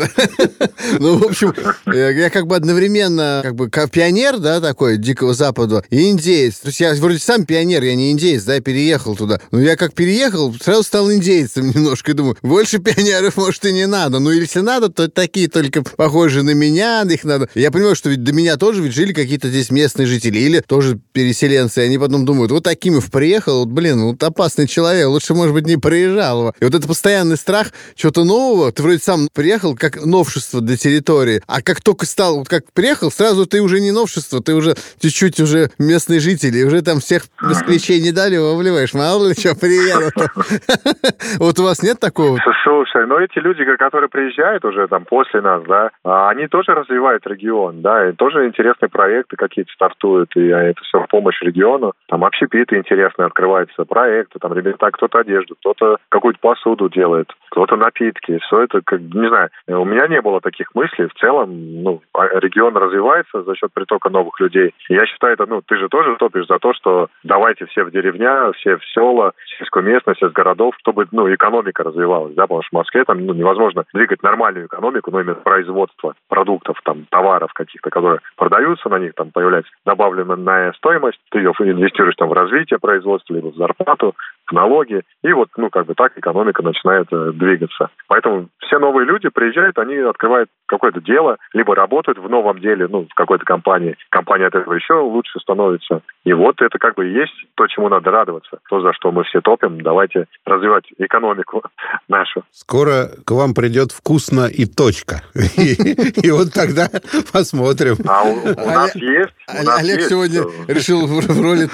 Ну, 0.99 1.19
в 1.19 1.25
общем, 1.25 1.53
я 1.87 2.31
как 2.31 2.47
бы 2.47 2.57
одновременно 2.57 3.41
как 3.43 3.55
бы 3.55 3.69
пионер, 3.69 4.39
да, 4.39 4.61
такой, 4.61 4.97
Дикого 4.97 5.35
Запада, 5.35 5.85
и 5.91 6.11
индеец. 6.11 6.59
То 6.59 6.69
есть 6.69 6.81
я 6.81 6.95
вроде 6.95 7.19
сам 7.19 7.45
пионер, 7.45 7.83
я 7.83 7.95
не 7.95 8.13
индеец, 8.13 8.45
да, 8.45 8.61
переехал 8.61 9.17
туда. 9.17 9.41
Но 9.51 9.61
я 9.61 9.77
как 9.77 9.95
переехал, 9.95 10.55
сразу 10.55 10.83
стал 10.83 11.13
индейцем 11.13 11.71
немножко. 11.75 12.13
И 12.13 12.15
думаю, 12.15 12.37
больше 12.43 12.79
пионеров, 12.79 13.37
может, 13.37 13.65
и 13.67 13.73
не 13.73 13.87
надо. 13.87 14.19
Ну, 14.19 14.31
если 14.31 14.61
надо, 14.61 14.89
то 14.89 15.09
такие 15.09 15.49
только 15.49 15.83
похожие 15.83 16.43
на 16.43 16.55
меня, 16.55 17.03
их 17.03 17.25
надо. 17.25 17.49
Я 17.55 17.71
понимаю, 17.71 17.97
что 17.97 18.11
ведь 18.11 18.23
до 18.23 18.33
меня 18.33 18.57
тоже 18.57 18.83
ведь 18.83 18.95
жили 18.95 19.13
какие-то 19.13 19.49
здесь 19.49 19.71
местные 19.71 20.07
жители 20.07 20.39
или 20.39 20.61
тоже 20.61 20.99
переселенцы. 21.13 21.83
И 21.83 21.85
они 21.85 21.99
потом 21.99 22.25
думают, 22.25 22.53
вот 22.53 22.67
Акимов 22.67 23.11
приехал, 23.11 23.61
вот, 23.61 23.69
блин, 23.69 24.03
вот 24.05 24.23
опасный 24.23 24.67
человек, 24.67 25.09
лучше, 25.09 25.35
может 25.35 25.55
быть, 25.55 25.67
не 25.67 25.77
приезжал. 25.77 26.55
И 26.61 26.65
вот 26.65 26.75
это 26.75 26.87
постоянный 26.87 27.37
страх 27.37 27.73
чего-то 27.95 28.25
нового. 28.25 28.73
Ты 28.73 28.83
вроде 28.83 28.99
сам 28.99 29.29
приехал 29.33 29.75
как 29.75 30.05
новшество 30.05 30.46
для 30.53 30.77
территории, 30.77 31.41
а 31.47 31.63
как 31.63 31.81
только 31.81 32.07
стал, 32.07 32.39
вот 32.39 32.49
как 32.49 32.65
приехал, 32.75 33.11
сразу 33.11 33.47
ты 33.47 33.61
уже 33.61 33.81
не 33.81 33.93
новшество, 33.93 34.43
ты 34.43 34.55
уже 34.55 34.75
чуть-чуть 35.01 35.41
уже 35.41 35.71
местный 35.79 36.21
житель, 36.21 36.57
и 36.57 36.65
уже 36.65 36.83
там 36.83 36.99
всех 36.99 37.23
москвичей 37.41 38.01
не 38.01 38.13
дали, 38.13 38.37
вовливаешь. 38.37 38.95
Мало 38.95 39.29
ли 39.29 39.35
что, 39.35 39.55
приеду. 39.55 40.11
Вот 41.39 41.59
у 41.59 41.65
вас 41.65 41.83
нет 41.83 41.99
такого? 42.01 42.39
Слушай, 42.65 43.07
но 43.07 43.21
эти 43.21 43.39
люди, 43.39 43.65
которые 43.77 44.09
приезжают 44.09 44.65
уже 44.65 44.89
там 44.89 45.05
после 45.05 45.41
нас, 45.41 45.63
да, 45.65 45.91
а 46.05 46.31
они 46.31 46.47
тоже 46.49 46.73
развивают 46.73 47.27
регион, 47.27 47.83
да, 47.83 48.09
и 48.09 48.13
тоже 48.13 48.47
интересные 48.47 48.89
проекты 48.89 49.37
какие-то 49.37 49.73
стартуют, 49.73 50.35
и 50.37 50.47
это 50.49 50.81
все 50.83 51.01
в 51.01 51.09
помощь 51.09 51.41
региону. 51.43 51.93
Там 52.09 52.25
общепиты 52.25 52.77
интересные 52.77 53.27
открываются, 53.27 53.85
проекты, 53.85 54.39
там 54.39 54.53
ребята 54.53 54.91
кто-то 54.91 55.19
одежду, 55.19 55.57
кто-то 55.61 55.97
какую-то 56.09 56.41
посуду 56.41 56.89
делает, 56.89 57.29
кто-то 57.51 57.77
напитки. 57.77 58.39
Все 58.47 58.63
это, 58.63 58.81
как, 58.85 59.01
не 59.01 59.29
знаю, 59.29 59.51
у 59.69 59.85
меня 59.85 60.07
не 60.09 60.21
было 60.21 60.36
таких 60.41 60.75
мыслей. 60.75 61.07
В 61.07 61.15
целом, 61.15 61.83
ну, 61.83 62.03
а 62.13 62.27
регион 62.41 62.77
развивается 62.77 63.43
за 63.43 63.55
счет 63.55 63.71
притока 63.73 64.11
новых 64.11 64.39
людей. 64.41 64.75
Я 64.89 65.07
считаю, 65.07 65.35
это, 65.35 65.47
ну, 65.47 65.63
ты 65.63 65.77
же 65.77 65.89
тоже 65.89 66.17
топишь 66.17 66.47
за 66.47 66.59
то, 66.59 66.73
что 66.75 67.09
давайте 67.23 67.67
все 67.67 67.85
в 67.85 67.91
деревня, 67.91 68.53
все 68.53 68.77
в 68.77 68.85
села, 68.87 69.33
в 69.37 69.59
сельскую 69.59 69.85
местность, 69.85 70.23
из 70.23 70.33
городов, 70.33 70.75
чтобы, 70.79 71.07
ну, 71.13 71.33
экономика 71.33 71.83
развивалась, 71.83 72.35
да, 72.35 72.43
потому 72.43 72.63
что 72.63 72.71
в 72.71 72.79
Москве 72.81 73.05
там, 73.05 73.25
ну, 73.25 73.35
невозможно 73.35 73.85
двигать 73.93 74.23
нормальную 74.23 74.67
экономику, 74.67 75.11
но 75.11 75.21
именно 75.21 75.35
производство 75.35 76.15
продуктов, 76.29 76.81
там, 76.85 77.07
товаров 77.11 77.53
каких-то, 77.53 77.91
которые 77.91 78.21
продаются, 78.37 78.89
на 78.89 78.99
них 78.99 79.15
там 79.15 79.31
появляется 79.31 79.71
добавленная 79.85 80.73
стоимость, 80.73 81.19
ты 81.31 81.39
ее 81.39 81.53
инвестируешь 81.59 82.17
там 82.17 82.29
в 82.29 82.33
развитие 82.33 82.79
производства, 82.79 83.35
либо 83.35 83.49
в 83.49 83.57
зарплату, 83.57 84.15
налоги, 84.53 85.03
и 85.23 85.33
вот, 85.33 85.49
ну, 85.57 85.71
как 85.71 85.87
бы 85.87 85.95
так 85.95 86.17
экономика 86.17 86.63
начинает 86.63 87.09
э, 87.13 87.33
двигаться. 87.33 87.91
Поэтому 88.09 88.49
все 88.61 88.79
новые 88.79 89.07
люди 89.07 89.29
приезжают, 89.29 89.79
они 89.79 89.97
открывают 89.97 90.49
какое-то 90.67 91.01
дело, 91.01 91.37
либо 91.53 91.75
работают 91.75 92.19
в 92.19 92.29
новом 92.29 92.61
деле, 92.61 92.87
ну, 92.89 93.07
в 93.11 93.15
какой-то 93.15 93.45
компании. 93.45 93.97
Компания 94.11 94.47
от 94.47 94.55
этого 94.55 94.75
еще 94.75 94.95
лучше 94.95 95.39
становится. 95.41 96.03
И 96.25 96.33
вот 96.33 96.61
это 96.61 96.79
как 96.79 96.95
бы 96.95 97.09
и 97.09 97.13
есть 97.13 97.33
то, 97.55 97.67
чему 97.67 97.89
надо 97.89 98.11
радоваться. 98.11 98.59
То, 98.69 98.81
за 98.81 98.93
что 98.93 99.13
мы 99.13 99.25
все 99.25 99.41
топим. 99.41 99.81
Давайте 99.81 100.27
развивать 100.45 100.85
экономику 100.99 101.63
нашу. 102.09 102.45
Скоро 102.51 103.09
к 103.25 103.31
вам 103.31 103.55
придет 103.55 103.93
вкусно 103.93 104.47
и 104.47 104.67
точка. 104.67 105.23
И 105.37 106.31
вот 106.31 106.53
тогда 106.53 106.89
посмотрим. 107.33 107.97
А 108.09 108.23
у 108.25 108.71
нас 108.71 108.95
есть. 108.97 109.35
Олег 109.47 110.03
сегодня 110.03 110.43
решил 110.69 111.07
в 111.07 111.43
роли 111.43 111.67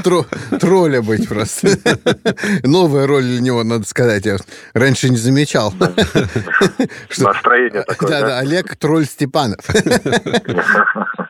тролля 0.58 1.02
быть 1.02 1.28
просто. 1.28 1.68
Новая 2.62 3.06
роль 3.06 3.24
для 3.24 3.40
него, 3.40 3.64
надо 3.64 3.86
сказать. 3.86 4.26
Я 4.26 4.38
раньше 4.74 5.08
не 5.08 5.16
замечал. 5.16 5.74
Настроение 7.18 7.82
такое, 7.82 8.08
Да, 8.08 8.20
да, 8.20 8.38
Олег 8.38 8.76
Тролль 8.76 9.06
Степанов. 9.06 9.60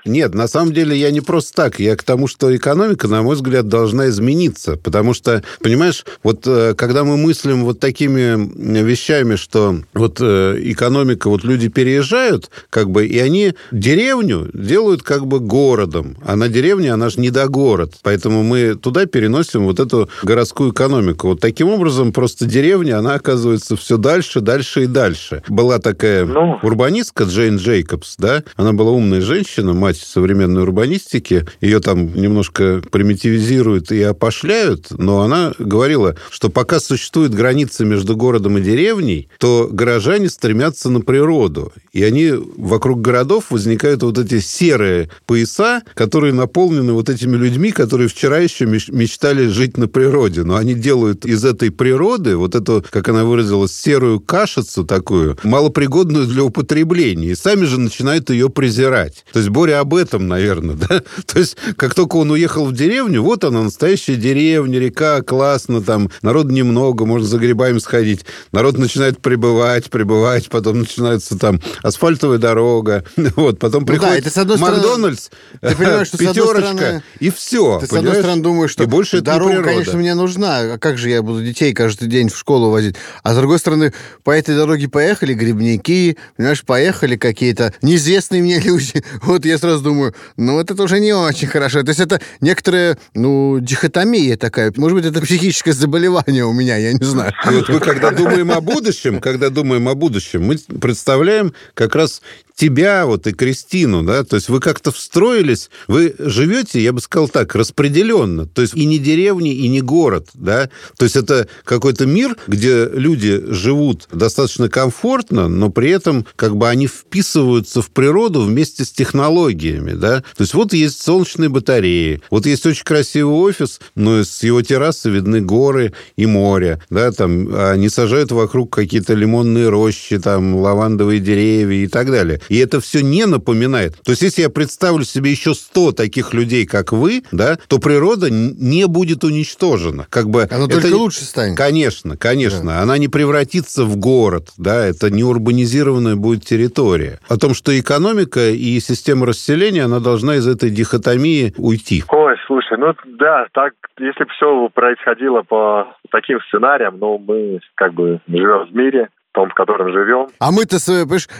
Нет, 0.04 0.34
на 0.34 0.48
самом 0.48 0.72
деле 0.72 0.96
я 0.96 1.10
не 1.10 1.20
просто 1.20 1.52
так. 1.54 1.78
Я 1.78 1.96
к 1.96 2.02
тому, 2.02 2.26
что 2.26 2.54
экономика, 2.54 3.06
на 3.06 3.22
мой 3.22 3.36
взгляд, 3.36 3.68
должна 3.68 4.08
измениться. 4.08 4.76
Потому 4.76 5.14
что, 5.14 5.42
понимаешь, 5.60 6.04
вот 6.22 6.44
э, 6.46 6.74
когда 6.76 7.04
мы 7.04 7.16
мыслим 7.16 7.64
вот 7.64 7.78
такими 7.78 8.82
вещами, 8.82 9.36
что 9.36 9.76
вот 9.94 10.18
э, 10.20 10.58
экономика, 10.62 11.28
вот 11.28 11.44
люди 11.44 11.68
переезжают, 11.68 12.50
как 12.68 12.90
бы, 12.90 13.06
и 13.06 13.18
они 13.18 13.54
деревню 13.70 14.50
делают 14.52 15.02
как 15.02 15.26
бы 15.26 15.38
городом. 15.38 16.16
А 16.24 16.34
на 16.34 16.48
деревне 16.48 16.92
она 16.92 17.08
же 17.08 17.20
не 17.20 17.30
до 17.30 17.46
город. 17.46 17.94
Поэтому 18.02 18.42
мы 18.42 18.74
туда 18.74 19.06
переносим 19.06 19.64
вот 19.64 19.78
эту 19.78 20.10
городскую 20.22 20.72
экономику. 20.72 21.21
Вот 21.24 21.40
таким 21.40 21.68
образом 21.68 22.12
просто 22.12 22.46
деревня, 22.46 22.98
она 22.98 23.14
оказывается 23.14 23.76
все 23.76 23.96
дальше, 23.96 24.40
дальше 24.40 24.84
и 24.84 24.86
дальше. 24.86 25.42
Была 25.48 25.78
такая 25.78 26.24
ну... 26.24 26.58
урбанистка 26.62 27.24
Джейн 27.24 27.56
Джейкобс, 27.56 28.16
да? 28.18 28.42
Она 28.56 28.72
была 28.72 28.90
умная 28.92 29.20
женщина, 29.20 29.72
мать 29.72 29.98
современной 29.98 30.62
урбанистики. 30.62 31.46
Ее 31.60 31.80
там 31.80 32.14
немножко 32.14 32.82
примитивизируют 32.90 33.92
и 33.92 34.02
опошляют, 34.02 34.88
но 34.90 35.20
она 35.22 35.52
говорила, 35.58 36.16
что 36.30 36.48
пока 36.48 36.80
существует 36.80 37.34
граница 37.34 37.84
между 37.84 38.16
городом 38.16 38.58
и 38.58 38.62
деревней, 38.62 39.28
то 39.38 39.68
горожане 39.70 40.28
стремятся 40.28 40.90
на 40.90 41.00
природу. 41.00 41.72
И 41.92 42.02
они 42.02 42.32
вокруг 42.56 43.00
городов 43.00 43.46
возникают 43.50 44.02
вот 44.02 44.18
эти 44.18 44.40
серые 44.40 45.10
пояса, 45.26 45.82
которые 45.94 46.32
наполнены 46.32 46.92
вот 46.92 47.08
этими 47.08 47.36
людьми, 47.36 47.70
которые 47.70 48.08
вчера 48.08 48.38
еще 48.38 48.66
мечтали 48.66 49.46
жить 49.46 49.76
на 49.76 49.88
природе. 49.88 50.42
Но 50.42 50.56
они 50.56 50.74
делают 50.74 51.11
из 51.24 51.44
этой 51.44 51.70
природы 51.70 52.36
вот 52.36 52.54
эту, 52.54 52.84
как 52.90 53.08
она 53.08 53.24
выразилась, 53.24 53.72
серую 53.72 54.20
кашицу 54.20 54.84
такую, 54.84 55.38
малопригодную 55.42 56.26
для 56.26 56.44
употребления. 56.44 57.28
И 57.28 57.34
сами 57.34 57.64
же 57.64 57.78
начинают 57.78 58.30
ее 58.30 58.48
презирать. 58.50 59.24
То 59.32 59.38
есть 59.38 59.50
Боря 59.50 59.80
об 59.80 59.94
этом, 59.94 60.28
наверное, 60.28 60.74
да? 60.88 61.02
То 61.26 61.38
есть 61.38 61.56
как 61.76 61.94
только 61.94 62.16
он 62.16 62.30
уехал 62.30 62.66
в 62.66 62.72
деревню, 62.72 63.22
вот 63.22 63.44
она, 63.44 63.62
настоящая 63.62 64.16
деревня, 64.16 64.78
река, 64.78 65.22
классно, 65.22 65.82
там 65.82 66.10
народ 66.22 66.46
немного, 66.50 67.04
можно 67.04 67.26
за 67.26 67.38
грибами 67.38 67.78
сходить. 67.78 68.24
Народ 68.52 68.78
начинает 68.78 69.20
прибывать, 69.20 69.90
прибывать, 69.90 70.48
потом 70.48 70.80
начинается 70.80 71.38
там 71.38 71.60
асфальтовая 71.82 72.38
дорога, 72.38 73.04
вот, 73.16 73.58
потом 73.58 73.82
ну 73.82 73.86
приходит 73.86 74.24
да, 74.24 74.30
это, 74.30 74.40
одной 74.42 74.58
Макдональдс, 74.58 75.30
ты 75.60 75.76
понимаешь, 75.76 76.06
что 76.08 76.18
пятерочка, 76.18 76.60
стороны, 76.60 77.02
и 77.18 77.30
все. 77.30 77.80
Ты, 77.80 77.86
с 77.86 77.92
одной 77.92 78.14
стороны, 78.16 78.42
думаешь, 78.42 78.70
что 78.70 78.84
и 78.84 78.86
больше 78.86 79.20
дорога, 79.20 79.62
конечно, 79.62 79.98
мне 79.98 80.14
нужна, 80.14 80.74
а 80.74 80.78
как 80.78 80.98
же 81.02 81.10
я 81.10 81.22
буду 81.22 81.42
детей 81.42 81.72
каждый 81.74 82.08
день 82.08 82.28
в 82.28 82.36
школу 82.36 82.70
возить? 82.70 82.96
А 83.22 83.34
с 83.34 83.36
другой 83.36 83.58
стороны, 83.58 83.92
по 84.24 84.30
этой 84.30 84.56
дороге 84.56 84.88
поехали 84.88 85.34
грибники, 85.34 86.16
понимаешь, 86.36 86.64
поехали 86.64 87.16
какие-то 87.16 87.74
неизвестные 87.82 88.42
мне 88.42 88.58
люди. 88.64 89.02
Вот 89.22 89.44
я 89.44 89.58
сразу 89.58 89.82
думаю, 89.82 90.14
ну 90.36 90.58
это 90.60 90.80
уже 90.82 91.00
не 91.00 91.12
очень 91.12 91.48
хорошо. 91.48 91.82
То 91.82 91.90
есть 91.90 92.00
это 92.00 92.20
некоторая, 92.40 92.96
ну, 93.14 93.58
дихотомия 93.60 94.36
такая. 94.36 94.72
Может 94.76 94.96
быть, 94.96 95.06
это 95.06 95.20
психическое 95.20 95.72
заболевание 95.72 96.44
у 96.44 96.52
меня, 96.52 96.76
я 96.76 96.92
не 96.92 97.04
знаю. 97.04 97.32
И 97.50 97.54
вот 97.54 97.68
мы, 97.68 97.80
когда 97.80 98.10
думаем 98.10 98.50
о 98.52 98.60
будущем, 98.60 99.20
когда 99.20 99.50
думаем 99.50 99.88
о 99.88 99.94
будущем, 99.94 100.44
мы 100.44 100.56
представляем 100.80 101.52
как 101.74 101.94
раз 101.94 102.22
тебя 102.54 103.06
вот 103.06 103.26
и 103.26 103.32
Кристину, 103.32 104.02
да, 104.02 104.24
то 104.24 104.36
есть 104.36 104.48
вы 104.48 104.60
как-то 104.60 104.92
встроились, 104.92 105.70
вы 105.88 106.14
живете, 106.18 106.82
я 106.82 106.92
бы 106.92 107.00
сказал 107.00 107.28
так, 107.28 107.54
распределенно, 107.54 108.46
то 108.46 108.62
есть 108.62 108.74
и 108.74 108.84
не 108.84 108.98
деревни, 108.98 109.54
и 109.54 109.68
не 109.68 109.80
город, 109.80 110.28
да, 110.34 110.68
то 110.98 111.04
есть 111.04 111.16
это 111.16 111.48
какой-то 111.64 112.06
мир, 112.06 112.36
где 112.46 112.86
люди 112.86 113.42
живут 113.48 114.08
достаточно 114.12 114.68
комфортно, 114.68 115.48
но 115.48 115.70
при 115.70 115.90
этом 115.90 116.26
как 116.36 116.56
бы 116.56 116.68
они 116.68 116.86
вписываются 116.86 117.82
в 117.82 117.90
природу 117.90 118.42
вместе 118.42 118.84
с 118.84 118.90
технологиями, 118.90 119.92
да, 119.92 120.20
то 120.20 120.42
есть 120.42 120.54
вот 120.54 120.72
есть 120.72 121.02
солнечные 121.02 121.48
батареи, 121.48 122.20
вот 122.30 122.46
есть 122.46 122.66
очень 122.66 122.84
красивый 122.84 123.34
офис, 123.34 123.80
но 123.94 124.22
с 124.22 124.42
его 124.42 124.62
террасы 124.62 125.10
видны 125.10 125.40
горы 125.40 125.92
и 126.16 126.26
море, 126.26 126.80
да, 126.90 127.10
там 127.12 127.54
они 127.54 127.88
сажают 127.88 128.32
вокруг 128.32 128.72
какие-то 128.72 129.14
лимонные 129.14 129.68
рощи, 129.68 130.18
там 130.18 130.56
лавандовые 130.56 131.20
деревья 131.20 131.84
и 131.84 131.86
так 131.86 132.10
далее. 132.10 132.40
И 132.48 132.58
это 132.58 132.80
все 132.80 133.02
не 133.02 133.26
напоминает. 133.26 133.96
То 134.04 134.12
есть, 134.12 134.22
если 134.22 134.42
я 134.42 134.50
представлю 134.50 135.04
себе 135.04 135.30
еще 135.30 135.54
100 135.54 135.92
таких 135.92 136.34
людей, 136.34 136.66
как 136.66 136.92
вы, 136.92 137.22
да, 137.32 137.58
то 137.68 137.78
природа 137.78 138.28
не 138.30 138.86
будет 138.86 139.24
уничтожена. 139.24 140.06
Как 140.10 140.28
бы 140.28 140.42
Она 140.50 140.64
это... 140.64 140.80
только 140.80 140.94
лучше 140.94 141.24
станет. 141.24 141.56
Конечно, 141.56 142.16
конечно. 142.16 142.72
Да. 142.72 142.80
Она 142.80 142.98
не 142.98 143.08
превратится 143.08 143.84
в 143.84 143.96
город, 143.96 144.48
да, 144.56 144.84
это 144.84 145.10
не 145.10 145.24
урбанизированная 145.24 146.16
будет 146.16 146.44
территория. 146.44 147.18
О 147.28 147.36
том, 147.36 147.54
что 147.54 147.78
экономика 147.78 148.50
и 148.50 148.80
система 148.80 149.26
расселения, 149.26 149.84
она 149.84 150.00
должна 150.00 150.36
из 150.36 150.46
этой 150.46 150.70
дихотомии 150.70 151.54
уйти. 151.56 152.04
Ой, 152.08 152.34
слушай, 152.46 152.78
ну 152.78 152.94
да, 153.18 153.46
так, 153.52 153.74
если 153.98 154.24
бы 154.24 154.30
все 154.30 154.68
происходило 154.74 155.42
по 155.42 155.94
таким 156.10 156.40
сценариям, 156.48 156.98
ну, 156.98 157.18
мы 157.18 157.60
как 157.74 157.94
бы 157.94 158.20
живем 158.28 158.66
в 158.66 158.74
мире, 158.74 159.08
том, 159.32 159.48
в 159.50 159.54
котором 159.54 159.90
живем. 159.92 160.28
А 160.38 160.50
мы-то, 160.52 160.78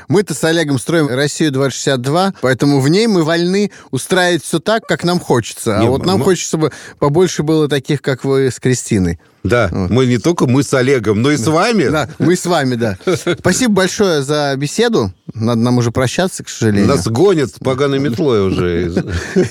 мы-то 0.09 0.35
с 0.35 0.45
Олегом 0.45 0.79
строим 0.79 1.09
Россию 1.09 1.53
2062, 1.53 2.35
поэтому 2.41 2.81
в 2.81 2.89
ней 2.89 3.07
мы 3.07 3.23
вольны 3.23 3.71
устраивать 3.91 4.43
все 4.43 4.59
так, 4.61 4.87
как 4.87 5.05
нам 5.05 5.21
хочется. 5.21 5.79
А 5.79 5.81
Не, 5.83 5.89
вот 5.89 6.05
нам 6.07 6.19
мы- 6.19 6.25
хочется, 6.25 6.49
чтобы 6.49 6.73
побольше 6.99 7.43
было 7.43 7.69
таких, 7.69 8.03
как 8.03 8.25
вы 8.25 8.51
с 8.51 8.59
Кристиной. 8.59 9.21
Да, 9.45 9.69
мы 9.73 10.07
не 10.07 10.19
только 10.19 10.47
мы 10.47 10.63
с 10.63 10.73
Олегом, 10.73 11.21
но 11.21 11.33
и 11.33 11.37
с 11.37 11.47
вами. 11.47 11.89
Да, 11.89 12.09
мы 12.21 12.37
с 12.37 12.47
вами, 12.47 12.77
да. 12.77 12.97
Спасибо 13.39 13.75
большое 13.75 14.23
за 14.23 14.55
беседу. 14.57 15.13
Надо 15.35 15.61
нам 15.61 15.79
уже 15.79 15.91
прощаться, 15.91 16.45
к 16.45 16.49
сожалению. 16.49 16.87
Нас 16.87 17.07
гонят 17.09 17.51
с 17.51 17.59
поганой 17.59 17.99
метлой 17.99 18.47
уже. 18.47 18.93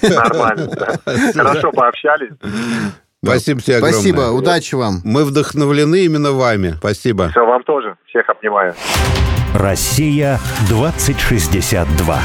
Нормально. 0.02 0.68
да. 0.68 0.98
Хорошо 1.34 1.72
пообщались. 1.74 2.32
Спасибо 3.24 3.62
тебе 3.62 3.78
огромное. 3.78 4.00
Спасибо, 4.00 4.22
удачи 4.32 4.76
вам. 4.76 5.02
Мы 5.04 5.26
вдохновлены 5.26 6.06
именно 6.06 6.32
вами. 6.32 6.76
Спасибо. 6.80 7.30
Все, 7.30 7.46
вам 7.46 7.64
тоже. 7.64 7.96
Всех 8.08 8.28
обнимаю. 8.30 8.74
Россия 9.54 10.40
2062. 10.70 12.20